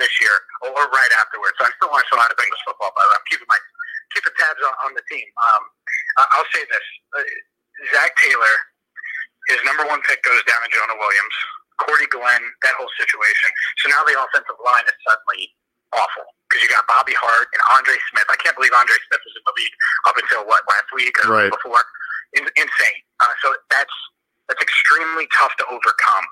this 0.00 0.12
year 0.20 0.32
or, 0.64 0.88
right 0.88 1.12
afterwards. 1.20 1.56
So 1.60 1.68
I 1.68 1.70
still 1.76 1.92
watch 1.92 2.08
a 2.12 2.16
lot 2.16 2.32
of 2.32 2.36
Bengals 2.40 2.64
football, 2.64 2.92
but 2.96 3.04
I'm 3.12 3.24
keeping 3.28 3.48
my 3.48 3.60
keeping 4.16 4.32
tabs 4.36 4.60
on, 4.64 4.74
on 4.88 4.90
the 4.96 5.04
team. 5.12 5.26
Um, 5.36 5.62
I'll 6.32 6.48
say 6.56 6.64
this. 6.72 6.86
Uh, 7.12 7.24
Zac 7.92 8.16
Taylor, 8.16 8.54
his 9.50 9.60
number 9.66 9.84
one 9.84 10.00
pick 10.06 10.22
goes 10.22 10.40
down 10.48 10.62
to 10.62 10.70
Jonah 10.70 10.96
Williams. 10.96 11.36
Cordy 11.82 12.06
Glenn, 12.10 12.44
that 12.62 12.74
whole 12.78 12.90
situation. 12.98 13.50
So 13.82 13.90
now 13.90 14.02
the 14.06 14.14
offensive 14.14 14.58
line 14.62 14.86
is 14.86 14.96
suddenly 15.02 15.50
awful 15.94 16.26
because 16.46 16.60
you 16.62 16.70
got 16.70 16.86
Bobby 16.86 17.14
Hart 17.18 17.50
and 17.50 17.60
Andre 17.74 17.96
Smith. 18.10 18.26
I 18.30 18.38
can't 18.42 18.54
believe 18.54 18.74
Andre 18.74 18.98
Smith 19.10 19.22
was 19.22 19.34
in 19.34 19.44
the 19.46 19.54
league 19.58 19.76
up 20.06 20.16
until 20.18 20.42
what 20.46 20.62
last 20.70 20.88
week 20.94 21.14
or 21.22 21.34
right. 21.34 21.50
before. 21.50 21.82
In, 22.34 22.42
insane. 22.58 23.00
Uh, 23.22 23.34
so 23.46 23.54
that's 23.70 23.94
that's 24.50 24.60
extremely 24.60 25.30
tough 25.38 25.54
to 25.62 25.64
overcome. 25.70 26.26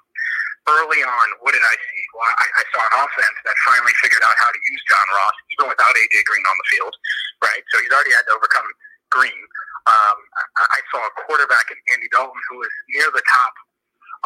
Early 0.62 1.02
on, 1.02 1.26
what 1.42 1.58
did 1.58 1.62
I 1.62 1.74
see? 1.74 2.02
Well, 2.14 2.22
I, 2.38 2.46
I 2.46 2.62
saw 2.70 2.82
an 2.86 2.94
offense 3.02 3.38
that 3.42 3.56
finally 3.66 3.94
figured 3.98 4.22
out 4.22 4.34
how 4.38 4.46
to 4.46 4.60
use 4.70 4.82
John 4.86 5.06
Ross, 5.10 5.36
even 5.58 5.66
without 5.74 5.90
AJ 5.90 6.22
Green 6.22 6.46
on 6.46 6.54
the 6.54 6.68
field, 6.70 6.94
right? 7.42 7.62
So 7.74 7.82
he's 7.82 7.90
already 7.90 8.14
had 8.14 8.22
to 8.30 8.38
overcome 8.38 8.66
Green. 9.10 9.42
Um, 9.90 10.18
I, 10.62 10.78
I 10.78 10.80
saw 10.94 11.02
a 11.02 11.12
quarterback 11.26 11.66
in 11.74 11.78
Andy 11.90 12.06
Dalton 12.14 12.38
who 12.50 12.62
was 12.62 12.70
near 12.94 13.10
the 13.10 13.26
top 13.26 13.54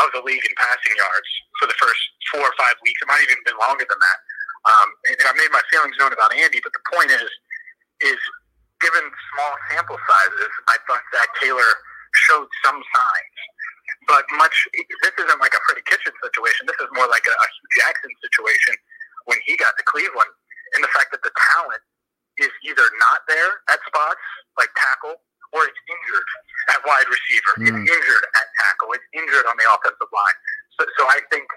of 0.05 0.13
the 0.13 0.23
league 0.23 0.45
in 0.45 0.55
passing 0.61 0.95
yards 0.97 1.31
for 1.61 1.67
the 1.67 1.77
first 1.81 2.01
four 2.33 2.45
or 2.45 2.57
five 2.61 2.77
weeks. 2.85 3.01
It 3.01 3.09
might 3.09 3.23
have 3.25 3.33
even 3.33 3.45
been 3.47 3.61
longer 3.61 3.87
than 3.89 4.01
that. 4.01 4.19
Um, 4.67 4.89
and 5.09 5.17
I 5.25 5.33
made 5.39 5.53
my 5.55 5.63
feelings 5.71 5.95
known 5.97 6.13
about 6.13 6.35
Andy, 6.35 6.59
but 6.61 6.75
the 6.75 6.85
point 6.91 7.11
is, 7.15 7.31
is 8.03 8.21
given 8.83 9.05
small 9.33 9.53
sample 9.71 9.97
sizes, 9.97 10.53
I 10.69 10.77
thought 10.85 11.01
Zac 11.15 11.31
Taylor 11.41 11.71
showed 12.29 12.49
some 12.65 12.77
signs. 12.77 13.39
But 14.11 14.27
much, 14.37 14.55
this 14.75 15.15
isn't 15.17 15.41
like 15.41 15.55
a 15.55 15.63
Freddie 15.67 15.87
Kitchen 15.87 16.13
situation. 16.19 16.67
This 16.67 16.79
is 16.83 16.91
more 16.95 17.09
like 17.09 17.25
a, 17.27 17.35
a 17.35 17.47
Hue 17.47 17.71
Jackson 17.81 18.13
situation 18.23 18.75
when 19.27 19.39
he 19.47 19.57
got 19.57 19.75
to 19.79 19.85
Cleveland, 19.87 20.31
and 20.75 20.83
the 20.83 20.93
fact 20.95 21.11
that 21.11 21.23
the 21.23 21.35
talent 21.55 21.83
is 22.39 22.53
either 22.69 22.85
not 23.01 23.25
there 23.27 23.65
at 23.73 23.81
spots 23.89 24.23
like 24.61 24.69
tackle 24.77 25.17
or 25.57 25.65
it's 25.65 25.83
injured 25.89 26.29
at 26.75 26.81
wide 26.85 27.09
receiver. 27.09 27.53
Mm. 27.57 27.65
It's 27.71 27.83
injured 27.89 28.25
at 28.37 28.47
tackle. 28.61 28.93
It's 28.93 29.09
injured 29.17 29.47
on 29.49 29.57
the 29.57 29.67
offensive 29.73 30.11
line. 30.13 30.39
So, 30.77 30.85
so 31.01 31.09
I 31.09 31.25
think, 31.33 31.49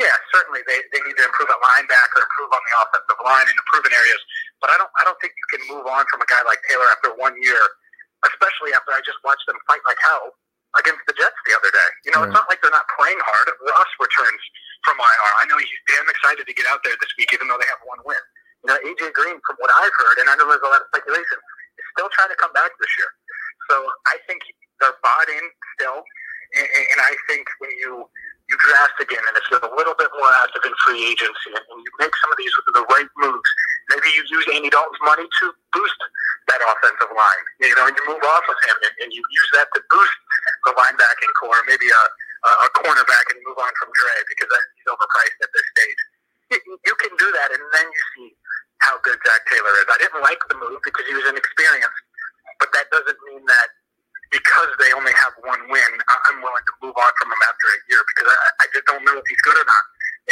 yeah, 0.00 0.10
certainly 0.34 0.64
they, 0.66 0.82
they 0.90 1.00
need 1.06 1.14
to 1.14 1.24
improve 1.24 1.48
at 1.52 1.60
linebacker, 1.62 2.18
improve 2.18 2.50
on 2.50 2.63
the 2.74 2.82
offensive 2.82 3.20
line, 3.22 3.46
and 3.46 3.54
improve 3.54 3.86
in 3.86 3.94
areas. 3.94 4.20
But 4.58 4.74
I 4.74 4.76
don't 4.82 4.90
I 4.98 5.06
don't 5.06 5.18
think 5.22 5.38
you 5.38 5.46
can 5.54 5.62
move 5.70 5.86
on 5.86 6.02
from 6.10 6.18
a 6.18 6.28
guy 6.28 6.42
like 6.42 6.58
Taylor 6.66 6.90
after 6.90 7.14
one 7.14 7.38
year, 7.38 7.62
especially 8.26 8.74
after 8.74 8.90
I 8.90 9.00
just 9.06 9.22
watched 9.22 9.46
them 9.46 9.58
fight 9.70 9.82
like 9.86 9.98
hell 10.02 10.34
against 10.74 11.06
the 11.06 11.14
Jets 11.14 11.38
the 11.46 11.54
other 11.54 11.70
day. 11.70 11.90
You 12.02 12.10
know, 12.10 12.26
it's 12.26 12.34
not 12.34 12.50
like 12.50 12.58
they're 12.58 12.74
not 12.74 12.90
playing 12.98 13.18
hard. 13.22 13.46
Ross 13.62 13.90
returns 14.02 14.42
from 14.82 14.98
IR. 14.98 15.32
I 15.38 15.46
know 15.46 15.58
he's 15.62 15.82
damn 15.86 16.08
excited 16.10 16.50
to 16.50 16.54
get 16.54 16.66
out 16.66 16.82
there 16.82 16.98
this 16.98 17.14
week, 17.14 17.30
even 17.30 17.46
though 17.46 17.58
they 17.62 17.70
have 17.70 17.82
one 17.86 18.02
win. 18.02 18.18
You 18.66 18.74
know, 18.74 18.78
AJ 18.82 19.14
Green, 19.14 19.38
from 19.46 19.56
what 19.62 19.70
I've 19.70 19.94
heard, 19.94 20.16
and 20.18 20.26
I 20.26 20.34
know 20.34 20.50
there's 20.50 20.66
a 20.66 20.72
lot 20.72 20.82
of 20.82 20.90
speculation, 20.90 21.38
is 21.78 21.86
still 21.94 22.10
trying 22.10 22.32
to 22.34 22.38
come 22.42 22.50
back 22.58 22.74
this 22.82 22.90
year. 22.98 23.10
So 23.70 23.86
I 24.10 24.18
think 24.26 24.42
they're 24.82 24.98
bought 24.98 25.28
in 25.30 25.44
still, 25.78 26.02
and, 26.58 26.66
and 26.66 26.98
I 27.06 27.14
think 27.30 27.46
when 27.62 27.70
you 27.78 28.08
you 28.48 28.56
draft 28.60 28.96
again 29.00 29.22
and 29.24 29.34
it's 29.40 29.48
a 29.52 29.72
little 29.72 29.96
bit 29.96 30.10
more 30.20 30.32
active 30.44 30.62
in 30.68 30.74
free 30.84 31.00
agency, 31.08 31.50
and 31.56 31.78
you 31.80 31.90
make 32.00 32.12
some 32.20 32.30
of 32.32 32.38
these 32.38 32.52
with 32.60 32.68
the 32.76 32.84
right 32.92 33.08
moves, 33.16 33.50
maybe 33.88 34.08
you 34.12 34.22
use 34.28 34.46
Andy 34.52 34.68
Dalton's 34.68 35.00
money 35.04 35.24
to 35.24 35.44
boost 35.72 36.00
that 36.52 36.60
offensive 36.60 37.12
line. 37.16 37.44
You 37.64 37.72
know, 37.76 37.88
and 37.88 37.96
you 37.96 38.04
move 38.04 38.20
off 38.20 38.44
of 38.48 38.58
him 38.68 38.76
and, 39.00 39.10
you 39.12 39.22
use 39.24 39.50
that 39.56 39.68
to 39.72 39.80
boost 39.88 40.18
the 40.68 40.72
linebacking 40.76 41.32
corps, 41.40 41.62
maybe 41.64 41.88
a, 41.88 42.02
a, 42.48 42.50
a 42.66 42.68
cornerback, 42.76 43.26
and 43.32 43.40
move 43.48 43.56
on 43.56 43.72
from 43.80 43.88
Dre 43.96 44.14
because 44.28 44.50
he's 44.76 44.88
overpriced 44.92 45.38
at 45.40 45.50
this 45.54 45.66
stage. 45.72 46.00
You 46.84 46.94
can 47.00 47.12
do 47.16 47.28
that, 47.32 47.48
and 47.54 47.62
then 47.72 47.86
you 47.88 48.02
see 48.16 48.28
how 48.84 49.00
good 49.00 49.16
Zac 49.24 49.42
Taylor 49.48 49.72
is. 49.80 49.88
I 49.88 49.98
didn't 49.98 50.20
like 50.20 50.40
the 50.52 50.56
move 50.60 50.78
because 50.84 51.06
he 51.08 51.14
was 51.16 51.24
inexperienced, 51.24 52.02
but 52.60 52.68
that 52.76 52.92
doesn't 52.92 53.18
mean 53.32 53.44
that 53.48 53.68
because 54.34 54.70
they 54.82 54.90
only 54.92 55.14
have 55.14 55.34
one 55.46 55.62
win, 55.70 55.90
I- 56.10 56.22
I'm 56.30 56.42
willing 56.42 56.66
to 56.66 56.74
move 56.82 56.96
on 56.98 57.12
from 57.22 57.30
him 57.30 57.42
after 57.46 57.66
a 57.70 57.78
year 57.86 58.02
because 58.10 58.28
I, 58.28 58.36
I 58.60 58.66
just 58.74 58.86
don't 58.90 59.04
know 59.06 59.14
if 59.14 59.26
he's 59.30 59.40
good 59.46 59.56
or 59.56 59.66
not. 59.66 59.84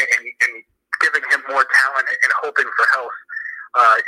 And, 0.03 0.07
and, 0.19 0.25
and 0.27 0.53
giving 1.01 1.23
him 1.31 1.41
more 1.47 1.63
talent 1.63 2.07
and, 2.11 2.19
and 2.19 2.33
hoping 2.43 2.67
for 2.67 2.85
health 2.91 3.19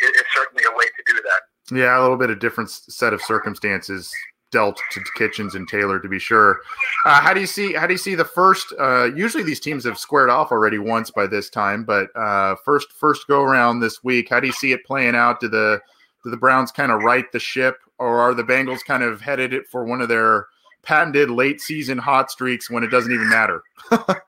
is, 0.05 0.11
is 0.11 0.23
certainly 0.35 0.65
a 0.65 0.77
way 0.77 0.85
to 0.85 1.03
do 1.07 1.15
that. 1.23 1.77
Yeah, 1.77 1.99
a 1.99 2.03
little 2.03 2.17
bit 2.17 2.31
of 2.31 2.39
different 2.39 2.71
set 2.71 3.13
of 3.13 3.23
circumstances 3.23 4.13
dealt 4.51 4.81
to 4.93 5.01
Kitchens 5.17 5.55
and 5.57 5.69
Taylor 5.69 5.99
to 5.99 6.09
be 6.09 6.19
sure. 6.19 6.61
Uh, 7.05 7.21
how 7.21 7.35
do 7.35 7.41
you 7.41 7.47
see 7.47 7.73
how 7.75 7.87
do 7.87 7.95
you 7.95 7.99
see 7.99 8.15
the 8.15 8.25
first? 8.25 8.73
Uh, 8.79 9.11
usually 9.15 9.43
these 9.43 9.61
teams 9.61 9.85
have 9.85 9.99
squared 9.99 10.31
off 10.31 10.53
already 10.53 10.79
once 10.79 11.11
by 11.11 11.27
this 11.27 11.51
time, 11.51 11.85
but 11.85 12.09
uh, 12.17 12.55
first 12.65 12.93
first 12.93 13.27
go 13.27 13.43
around 13.43 13.81
this 13.81 14.05
week. 14.05 14.29
How 14.31 14.41
do 14.41 14.47
you 14.47 14.53
see 14.53 14.73
it 14.73 14.85
playing 14.85 15.17
out? 15.17 15.41
Do 15.41 15.49
the 15.49 15.81
do 16.23 16.31
the 16.31 16.37
Browns 16.37 16.71
kind 16.71 16.93
of 16.93 17.03
right 17.03 17.31
the 17.33 17.41
ship, 17.41 17.79
or 17.99 18.21
are 18.21 18.35
the 18.35 18.45
Bengals 18.45 18.85
kind 18.85 19.03
of 19.03 19.21
headed 19.21 19.53
it 19.53 19.67
for 19.67 19.85
one 19.85 20.01
of 20.01 20.09
their 20.09 20.47
patented 20.83 21.31
late 21.31 21.61
season 21.61 21.99
hot 21.99 22.31
streaks 22.31 22.71
when 22.71 22.85
it 22.85 22.91
doesn't 22.91 23.13
even 23.13 23.29
matter? 23.29 23.63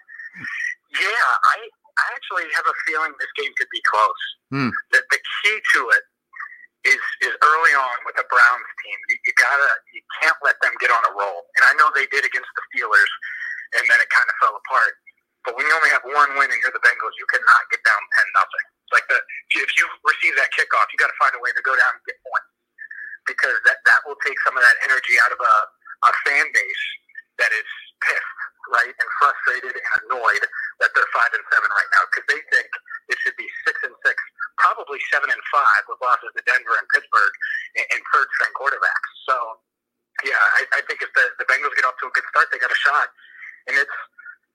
Yeah, 0.96 1.32
I 1.44 1.68
actually 2.26 2.50
have 2.58 2.66
a 2.66 2.76
feeling 2.90 3.14
this 3.22 3.30
game 3.38 3.52
could 3.54 3.70
be 3.70 3.82
close. 3.86 4.22
Hmm. 4.50 4.70
The, 4.90 4.98
the 5.14 5.20
key 5.42 5.56
to 5.74 5.80
it 5.94 6.04
is 6.86 7.02
is 7.22 7.34
early 7.42 7.74
on 7.78 7.96
with 8.06 8.14
the 8.18 8.26
Browns 8.26 8.70
team. 8.82 8.98
You, 9.10 9.16
you 9.26 9.32
gotta 9.38 9.70
you 9.94 10.02
can't 10.22 10.38
let 10.42 10.58
them 10.62 10.74
get 10.82 10.90
on 10.90 11.02
a 11.06 11.12
roll. 11.14 11.46
And 11.58 11.62
I 11.70 11.72
know 11.78 11.90
they 11.94 12.06
did 12.10 12.26
against 12.26 12.50
the 12.54 12.62
Steelers, 12.70 13.12
and 13.78 13.82
then 13.86 13.98
it 14.02 14.10
kind 14.10 14.26
of 14.30 14.34
fell 14.42 14.54
apart. 14.54 14.94
But 15.46 15.54
when 15.54 15.66
you 15.66 15.74
only 15.74 15.90
have 15.94 16.02
one 16.06 16.34
win 16.34 16.50
and 16.50 16.58
you're 16.62 16.74
the 16.74 16.82
Bengals, 16.82 17.14
you 17.18 17.26
cannot 17.30 17.62
get 17.70 17.82
down 17.86 18.02
ten 18.18 18.26
nothing. 18.34 18.66
Like 18.94 19.06
the 19.10 19.18
if 19.58 19.70
you 19.78 19.86
receive 20.06 20.34
that 20.38 20.50
kickoff, 20.54 20.90
you 20.94 20.98
got 20.98 21.10
to 21.10 21.18
find 21.18 21.34
a 21.34 21.42
way 21.42 21.50
to 21.54 21.62
go 21.62 21.74
down 21.74 21.94
and 21.94 22.02
get 22.06 22.18
points 22.22 22.50
because 23.26 23.58
that 23.66 23.82
that 23.86 24.00
will 24.06 24.18
take 24.22 24.38
some 24.46 24.54
of 24.54 24.62
that 24.62 24.76
energy 24.86 25.18
out 25.22 25.30
of 25.34 25.38
a 25.42 25.54
a 26.06 26.12
fan 26.22 26.46
base 26.54 26.84
that 27.42 27.50
is 27.50 27.66
pissed, 28.04 28.38
right, 28.70 28.94
and 28.94 29.08
frustrated 29.18 29.74
and 29.74 29.92
annoyed 30.06 30.44
that 30.78 30.92
they're 30.94 31.10
five 31.16 31.32
and 31.34 31.42
seven 31.50 31.66
right 31.72 31.90
now 31.96 32.04
because 32.12 32.26
they 32.30 32.40
think 32.52 32.68
it 33.08 33.16
should 33.24 33.34
be 33.40 33.48
six 33.64 33.74
and 33.82 33.96
six, 34.04 34.16
probably 34.60 35.00
seven 35.10 35.32
and 35.32 35.40
five 35.50 35.82
with 35.88 35.98
losses 36.04 36.30
to 36.36 36.42
Denver 36.44 36.76
and 36.76 36.86
Pittsburgh 36.92 37.34
and, 37.80 37.86
and 37.96 38.00
third 38.12 38.28
string 38.36 38.52
quarterbacks. 38.54 39.08
So, 39.24 39.36
yeah, 40.28 40.36
I, 40.60 40.68
I 40.76 40.80
think 40.84 41.00
if 41.00 41.08
the, 41.16 41.24
the 41.40 41.48
Bengals 41.48 41.72
get 41.80 41.88
off 41.88 41.96
to 42.04 42.08
a 42.08 42.14
good 42.14 42.28
start, 42.28 42.52
they 42.52 42.60
got 42.60 42.70
a 42.72 42.80
shot, 42.84 43.08
and 43.72 43.74
it's 43.80 43.98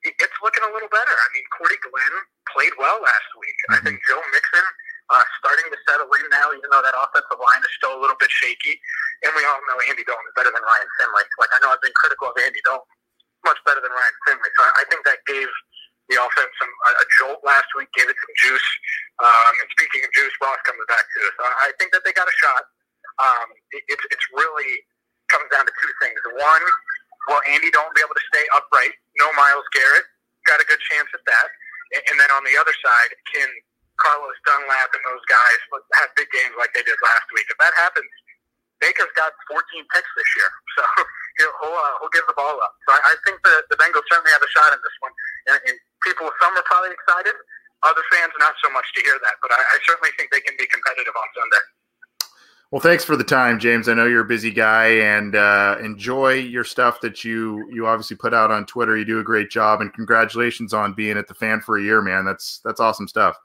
it's 0.01 0.37
looking 0.41 0.65
a 0.65 0.71
little 0.73 0.89
better. 0.89 1.13
I 1.13 1.27
mean, 1.37 1.45
Cordy 1.53 1.77
Glenn 1.85 2.15
played 2.49 2.73
well 2.81 2.97
last 3.01 3.29
week. 3.37 3.57
I 3.69 3.77
Mhm. 3.77 3.83
think 3.85 3.97
Joe 4.09 4.17
Mixon 4.33 4.65
uh, 5.13 5.21
starting 5.37 5.69
to 5.69 5.77
settle 5.85 6.09
in 6.17 6.25
now, 6.33 6.49
even 6.57 6.65
though 6.73 6.81
that 6.81 6.97
offensive 6.97 7.37
line 7.37 7.61
is 7.61 7.69
still 7.77 7.93
a 7.93 8.01
little 8.01 8.17
bit 8.17 8.31
shaky. 8.33 8.81
And 9.21 9.29
we 9.37 9.45
all 9.45 9.61
know 9.69 9.77
Andy 9.85 10.01
Dalton 10.01 10.25
is 10.25 10.33
better 10.33 10.49
than 10.49 10.63
Ryan 10.65 10.89
Finley. 10.97 11.21
Like 11.37 11.53
I 11.53 11.61
know 11.61 11.69
I've 11.69 11.83
been 11.85 11.93
critical 11.93 12.33
of 12.33 12.35
Andy 12.41 12.57
Dalton, 12.65 12.89
much 13.45 13.61
better 13.61 13.77
than 13.77 13.93
Ryan 13.93 14.15
Finley. 14.25 14.49
So 14.57 14.61
I, 14.65 14.71
I 14.81 14.83
think 14.89 15.05
that 15.05 15.21
gave 15.29 15.45
the 16.09 16.17
offense 16.17 16.49
some 16.57 16.71
a, 16.73 16.89
a 16.97 17.05
jolt 17.21 17.30
last 17.43 17.69
week, 17.77 17.89
gave 17.93 18.07
it 18.07 18.17
some 18.17 18.35
juice. 18.41 18.69
Um, 19.21 19.53
and 19.61 19.67
speaking 19.73 20.01
of 20.05 20.09
juice, 20.13 20.33
Ross 20.41 20.57
comes 20.65 20.81
back 20.89 21.05
too. 21.13 21.27
So 21.37 21.43
I 21.45 21.69
think 21.77 21.93
that 21.93 22.01
they 22.05 22.13
got 22.13 22.25
a 22.29 22.35
shot. 22.41 22.63
Um, 23.21 23.47
it, 23.75 23.83
it's 23.91 24.05
it's 24.09 24.27
really 24.33 24.81
comes 25.29 25.47
down 25.53 25.63
to 25.63 25.73
two 25.79 25.91
things. 26.03 26.17
One, 26.35 26.63
will 27.31 27.43
Andy 27.47 27.71
Dalton 27.71 27.95
be 27.95 28.03
able 28.03 28.17
to 28.17 28.27
stay 28.33 28.43
upright? 28.57 28.91
No 29.21 29.31
Myles 29.37 29.67
Garrett. 29.71 30.07
Got 30.49 30.59
a 30.59 30.67
good 30.67 30.81
chance 30.91 31.07
at 31.13 31.23
that. 31.23 31.47
And, 31.95 32.03
and 32.11 32.15
then 32.19 32.31
on 32.35 32.43
the 32.43 32.57
other 32.59 32.73
side, 32.73 33.11
can 33.31 33.47
Carlos 34.01 34.35
Dunlap 34.43 34.89
and 34.91 35.03
those 35.05 35.25
guys 35.29 35.59
have 36.01 36.09
big 36.17 36.27
games 36.33 36.57
like 36.57 36.73
they 36.73 36.83
did 36.83 36.97
last 37.05 37.27
week? 37.31 37.45
If 37.47 37.57
that 37.61 37.75
happens, 37.77 38.09
Baker's 38.81 39.13
got 39.13 39.31
14 39.47 39.61
picks 39.93 40.11
this 40.17 40.29
year, 40.35 40.49
so 40.75 40.81
he'll 41.39 41.53
he'll, 41.61 41.77
uh, 41.77 41.93
he'll 42.01 42.13
give 42.13 42.25
the 42.25 42.35
ball 42.35 42.57
up. 42.59 42.73
So 42.89 42.97
I, 42.97 42.99
I 42.99 43.15
think 43.23 43.39
the 43.45 43.63
the 43.69 43.77
Bengals 43.77 44.03
certainly 44.09 44.33
have 44.33 44.43
a 44.43 44.51
shot 44.51 44.73
in 44.73 44.81
this 44.81 44.97
one. 44.99 45.13
And, 45.53 45.59
and 45.69 45.75
people, 46.03 46.27
some 46.41 46.53
are 46.57 46.65
probably 46.65 46.91
excited. 46.91 47.37
Other 47.81 48.05
fans, 48.13 48.33
not 48.37 48.53
so 48.61 48.69
much 48.69 48.85
to 48.93 49.01
hear 49.01 49.17
that, 49.17 49.41
but 49.41 49.49
I, 49.49 49.57
I 49.57 49.77
certainly 49.85 50.13
think 50.17 50.29
they 50.29 50.41
can 50.41 50.53
be 50.57 50.69
competitive 50.69 51.13
on 51.17 51.27
Sunday. 51.33 51.63
Well, 52.71 52.79
thanks 52.79 53.03
for 53.03 53.17
the 53.17 53.23
time, 53.23 53.59
James. 53.59 53.89
I 53.89 53.95
know 53.95 54.05
you're 54.05 54.21
a 54.21 54.25
busy 54.25 54.51
guy, 54.51 54.85
and 54.85 55.35
uh, 55.35 55.75
enjoy 55.83 56.35
your 56.35 56.63
stuff 56.63 57.01
that 57.01 57.23
you 57.23 57.67
you 57.69 57.85
obviously 57.85 58.15
put 58.15 58.33
out 58.33 58.49
on 58.49 58.65
Twitter. 58.65 58.97
You 58.97 59.03
do 59.03 59.19
a 59.19 59.23
great 59.23 59.49
job, 59.49 59.81
and 59.81 59.93
congratulations 59.93 60.73
on 60.73 60.93
being 60.93 61.17
at 61.17 61.27
the 61.27 61.33
fan 61.33 61.59
for 61.59 61.77
a 61.77 61.83
year, 61.83 62.01
man. 62.01 62.23
That's 62.23 62.61
that's 62.63 62.79
awesome 62.79 63.09
stuff. 63.09 63.35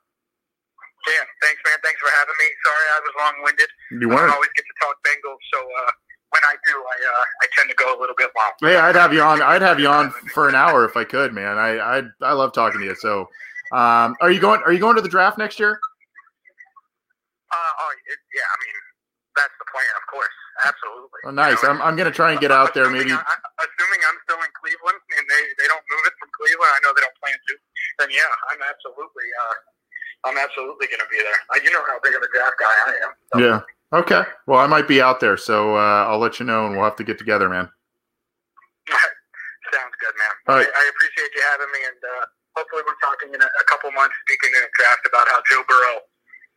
Yeah, 1.07 1.23
thanks, 1.43 1.61
man. 1.65 1.79
Thanks 1.83 2.01
for 2.03 2.11
having 2.19 2.35
me. 2.39 2.49
Sorry 2.67 2.87
I 2.91 2.99
was 3.07 3.15
long 3.19 3.35
winded. 3.47 3.71
You 4.03 4.11
I 4.11 4.15
weren't. 4.15 4.35
always 4.35 4.51
get 4.59 4.67
to 4.67 4.75
talk 4.83 4.97
Bengals, 5.07 5.39
so 5.55 5.61
uh, 5.63 5.93
when 6.35 6.43
I 6.43 6.55
do, 6.67 6.75
I 6.75 6.97
uh, 7.07 7.25
I 7.43 7.47
tend 7.57 7.71
to 7.71 7.77
go 7.79 7.95
a 7.95 7.99
little 7.99 8.17
bit 8.19 8.31
long. 8.35 8.53
Hey, 8.61 8.77
I'd 8.77 8.97
have 8.97 9.15
you 9.15 9.23
on. 9.23 9.41
I'd 9.41 9.63
have 9.63 9.79
you 9.79 9.89
on 9.89 10.11
for 10.35 10.49
an 10.49 10.55
hour 10.55 10.85
if 10.85 10.97
I 10.97 11.05
could, 11.05 11.33
man. 11.33 11.59
I 11.59 11.79
I 11.79 12.03
I 12.23 12.33
love 12.35 12.53
talking 12.53 12.81
to 12.81 12.87
you. 12.87 12.97
So, 12.99 13.31
um, 13.71 14.17
are 14.21 14.31
you 14.31 14.41
going? 14.41 14.61
Are 14.67 14.73
you 14.73 14.81
going 14.83 14.97
to 14.97 15.03
the 15.03 15.09
draft 15.09 15.39
next 15.39 15.61
year? 15.61 15.79
Uh, 17.47 17.55
oh, 17.55 17.91
it, 18.11 18.19
yeah, 18.35 18.43
I 18.43 18.57
mean, 18.59 18.77
that's 19.39 19.55
the 19.63 19.69
plan, 19.71 19.87
of 19.95 20.05
course. 20.11 20.37
Absolutely. 20.67 21.21
Oh, 21.29 21.31
nice. 21.31 21.63
You 21.63 21.69
I'm 21.71 21.79
I'm 21.85 21.95
gonna 21.95 22.11
try 22.11 22.33
and 22.33 22.41
get 22.41 22.51
out 22.51 22.75
there. 22.75 22.91
Maybe. 22.91 23.13
Assuming 23.13 23.23
I, 23.23 23.37
assuming 23.63 24.01
I'm 24.09 24.19
still 24.27 24.41
in 24.43 24.51
Cleveland 24.59 24.99
and 25.21 25.25
they, 25.31 25.43
they 25.63 25.69
don't 25.71 25.85
move 25.87 26.05
it 26.09 26.15
from 26.19 26.29
Cleveland, 26.35 26.73
I 26.75 26.79
know 26.83 26.91
they 26.97 27.05
don't 27.07 27.19
plan 27.23 27.37
to. 27.39 27.53
Then 28.03 28.09
yeah, 28.11 28.33
I'm 28.51 28.61
absolutely 28.65 29.29
uh, 29.37 29.57
I'm 30.25 30.39
absolutely 30.39 30.87
going 30.89 31.01
to 31.01 31.11
be 31.11 31.19
there. 31.19 31.39
Uh, 31.53 31.61
you 31.63 31.71
know 31.73 31.83
how 31.87 31.99
big 32.03 32.15
of 32.15 32.23
a 32.23 32.29
draft 32.33 32.57
guy 32.59 32.75
I 32.87 32.95
am. 33.07 33.13
So, 33.33 33.39
Yeah. 33.39 33.61
Okay. 33.95 34.23
Well, 34.47 34.59
I 34.59 34.67
might 34.67 34.89
be 34.89 35.01
out 35.01 35.21
there, 35.21 35.37
so 35.37 35.77
uh, 35.77 36.07
I'll 36.11 36.19
let 36.19 36.41
you 36.41 36.47
know, 36.47 36.67
and 36.67 36.75
we'll 36.75 36.85
have 36.85 36.97
to 36.97 37.05
get 37.05 37.19
together, 37.19 37.49
man. 37.49 37.69
Sounds 39.73 39.95
good, 40.03 40.15
man. 40.19 40.35
All 40.49 40.57
right. 40.59 40.67
I, 40.67 40.81
I 40.83 40.85
appreciate 40.91 41.31
you 41.35 41.43
having 41.55 41.71
me, 41.71 41.79
and 41.87 42.01
uh, 42.03 42.25
hopefully 42.57 42.83
we're 42.87 42.99
talking 43.03 43.35
in 43.35 43.41
a, 43.41 43.47
a 43.47 43.65
couple 43.71 43.91
months, 43.93 44.15
speaking 44.27 44.51
in 44.59 44.63
a 44.63 44.71
draft 44.79 45.07
about 45.07 45.27
how 45.29 45.39
Joe 45.51 45.63
Burrow 45.69 45.99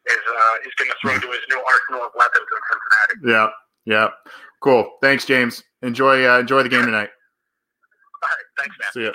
is 0.10 0.24
uh, 0.26 0.56
is 0.66 0.74
going 0.78 0.90
to 0.90 0.98
throw 1.02 1.14
to 1.20 1.30
his 1.30 1.44
new 1.50 1.62
arsenal 1.62 2.06
of 2.06 2.12
weapons 2.18 2.46
in 2.50 2.62
Cincinnati. 2.66 3.16
Yeah, 3.30 3.48
yeah, 3.86 4.08
cool. 4.62 4.98
Thanks, 5.02 5.26
James. 5.26 5.64
Enjoy 5.82 6.26
uh, 6.26 6.40
enjoy 6.40 6.64
the 6.64 6.70
game 6.70 6.86
tonight. 6.86 7.10
All 8.22 8.30
right, 8.30 8.46
thanks, 8.58 8.76
man. 8.80 8.90
See 8.94 9.04
ya. 9.06 9.12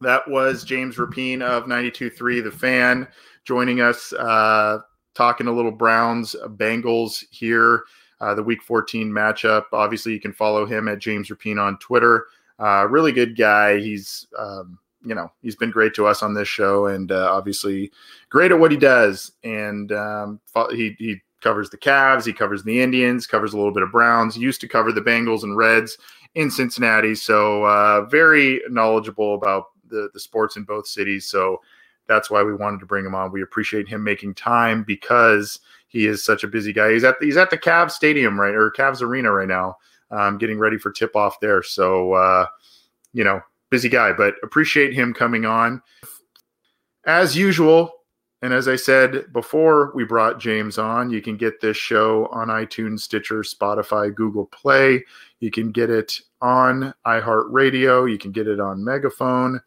That 0.00 0.28
was 0.28 0.64
James 0.64 0.96
Rapien 0.96 1.42
of 1.42 1.64
92.3 1.64 2.44
The 2.44 2.50
Fan 2.50 3.08
joining 3.44 3.80
us, 3.80 4.12
uh, 4.12 4.80
talking 5.14 5.46
a 5.46 5.52
little 5.52 5.70
Browns 5.70 6.36
Bengals 6.56 7.24
here, 7.30 7.84
uh, 8.20 8.34
the 8.34 8.42
Week 8.42 8.62
14 8.62 9.10
matchup. 9.10 9.64
Obviously, 9.72 10.12
you 10.12 10.20
can 10.20 10.32
follow 10.32 10.66
him 10.66 10.88
at 10.88 10.98
James 10.98 11.28
Rapien 11.28 11.60
on 11.60 11.78
Twitter. 11.78 12.26
Uh, 12.58 12.86
really 12.90 13.12
good 13.12 13.36
guy. 13.36 13.78
He's 13.78 14.26
um, 14.38 14.78
you 15.04 15.14
know 15.14 15.30
he's 15.40 15.56
been 15.56 15.70
great 15.70 15.94
to 15.94 16.06
us 16.06 16.22
on 16.22 16.34
this 16.34 16.48
show, 16.48 16.86
and 16.86 17.12
uh, 17.12 17.30
obviously 17.32 17.90
great 18.28 18.50
at 18.50 18.58
what 18.58 18.70
he 18.70 18.76
does. 18.76 19.32
And 19.44 19.92
um, 19.92 20.40
he 20.70 20.94
he 20.98 21.22
covers 21.42 21.70
the 21.70 21.78
Cavs, 21.78 22.26
he 22.26 22.32
covers 22.32 22.64
the 22.64 22.80
Indians, 22.80 23.26
covers 23.26 23.52
a 23.52 23.56
little 23.56 23.72
bit 23.72 23.82
of 23.82 23.92
Browns. 23.92 24.34
He 24.34 24.40
used 24.42 24.60
to 24.62 24.68
cover 24.68 24.92
the 24.92 25.00
Bengals 25.00 25.42
and 25.42 25.56
Reds 25.56 25.96
in 26.34 26.50
Cincinnati, 26.50 27.14
so 27.14 27.64
uh, 27.64 28.06
very 28.06 28.60
knowledgeable 28.68 29.34
about 29.34 29.66
the 29.88 30.10
the 30.12 30.20
sports 30.20 30.56
in 30.56 30.64
both 30.64 30.86
cities. 30.86 31.26
So 31.26 31.60
that's 32.06 32.30
why 32.30 32.42
we 32.42 32.54
wanted 32.54 32.80
to 32.80 32.86
bring 32.86 33.04
him 33.04 33.14
on. 33.14 33.32
We 33.32 33.42
appreciate 33.42 33.88
him 33.88 34.04
making 34.04 34.34
time 34.34 34.84
because 34.84 35.58
he 35.88 36.06
is 36.06 36.24
such 36.24 36.44
a 36.44 36.48
busy 36.48 36.72
guy. 36.72 36.92
He's 36.92 37.04
at 37.04 37.16
he's 37.20 37.36
at 37.36 37.50
the 37.50 37.58
Cavs 37.58 37.92
Stadium 37.92 38.40
right 38.40 38.54
or 38.54 38.70
Cavs 38.70 39.02
Arena 39.02 39.32
right 39.32 39.48
now, 39.48 39.76
um, 40.10 40.38
getting 40.38 40.58
ready 40.58 40.78
for 40.78 40.90
tip 40.90 41.16
off 41.16 41.40
there. 41.40 41.62
So 41.62 42.12
uh, 42.12 42.46
you 43.12 43.24
know, 43.24 43.40
busy 43.70 43.88
guy, 43.88 44.12
but 44.12 44.34
appreciate 44.42 44.92
him 44.92 45.12
coming 45.14 45.44
on. 45.44 45.82
As 47.04 47.36
usual, 47.36 47.92
and 48.42 48.52
as 48.52 48.68
I 48.68 48.76
said 48.76 49.32
before 49.32 49.92
we 49.94 50.04
brought 50.04 50.40
James 50.40 50.78
on, 50.78 51.10
you 51.10 51.22
can 51.22 51.36
get 51.36 51.60
this 51.60 51.76
show 51.76 52.26
on 52.26 52.48
iTunes, 52.48 53.00
Stitcher, 53.00 53.40
Spotify, 53.40 54.14
Google 54.14 54.46
Play. 54.46 55.04
You 55.40 55.50
can 55.50 55.70
get 55.70 55.90
it 55.90 56.20
on 56.40 56.94
iHeartRadio. 57.06 58.10
You 58.10 58.18
can 58.18 58.32
get 58.32 58.46
it 58.46 58.60
on 58.60 58.84
Megaphone. 58.84 59.60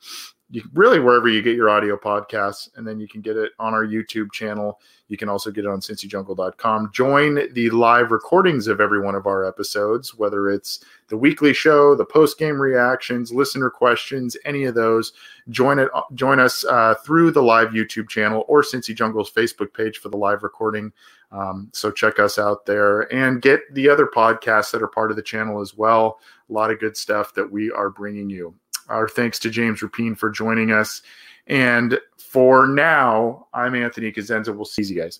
You 0.51 0.63
really 0.73 0.99
wherever 0.99 1.29
you 1.29 1.41
get 1.41 1.55
your 1.55 1.69
audio 1.69 1.95
podcasts, 1.95 2.69
and 2.75 2.87
then 2.87 2.99
you 2.99 3.07
can 3.07 3.21
get 3.21 3.37
it 3.37 3.51
on 3.59 3.73
our 3.73 3.85
YouTube 3.85 4.31
channel. 4.31 4.79
You 5.07 5.17
can 5.17 5.29
also 5.29 5.51
get 5.51 5.65
it 5.65 5.69
on 5.69 5.79
cincyjungle.com. 5.79 6.91
Join 6.91 7.53
the 7.53 7.69
live 7.69 8.11
recordings 8.11 8.67
of 8.67 8.81
every 8.81 8.99
one 8.99 9.13
of 9.15 9.27
our 9.27 9.45
episodes, 9.45 10.15
whether 10.15 10.49
it's 10.49 10.83
the 11.07 11.17
weekly 11.17 11.53
show, 11.53 11.93
the 11.95 12.05
post 12.05 12.39
game 12.39 12.59
reactions, 12.59 13.31
listener 13.31 13.69
questions, 13.69 14.35
any 14.45 14.63
of 14.63 14.75
those. 14.75 15.13
Join 15.49 15.77
it. 15.77 15.89
Join 16.13 16.39
us 16.39 16.65
uh, 16.65 16.95
through 17.03 17.31
the 17.31 17.43
live 17.43 17.69
YouTube 17.69 18.09
channel 18.09 18.43
or 18.47 18.63
Cincy 18.63 18.95
Jungle's 18.95 19.31
Facebook 19.31 19.73
page 19.73 19.97
for 19.99 20.09
the 20.09 20.17
live 20.17 20.43
recording. 20.43 20.91
Um, 21.31 21.69
so 21.73 21.91
check 21.91 22.19
us 22.19 22.39
out 22.39 22.65
there 22.65 23.01
and 23.13 23.41
get 23.41 23.61
the 23.73 23.87
other 23.87 24.07
podcasts 24.07 24.71
that 24.71 24.81
are 24.81 24.87
part 24.87 25.11
of 25.11 25.17
the 25.17 25.23
channel 25.23 25.61
as 25.61 25.75
well. 25.75 26.19
A 26.49 26.53
lot 26.53 26.71
of 26.71 26.79
good 26.79 26.97
stuff 26.97 27.33
that 27.35 27.49
we 27.49 27.71
are 27.71 27.89
bringing 27.89 28.29
you. 28.29 28.55
Our 28.89 29.07
thanks 29.07 29.39
to 29.39 29.49
James 29.49 29.81
Rapien 29.81 30.17
for 30.17 30.29
joining 30.29 30.71
us. 30.71 31.01
And 31.47 31.99
for 32.17 32.67
now, 32.67 33.47
I'm 33.53 33.75
Anthony 33.75 34.11
Cosenza. 34.11 34.53
We'll 34.55 34.65
see 34.65 34.83
you 34.83 35.01
guys. 35.01 35.19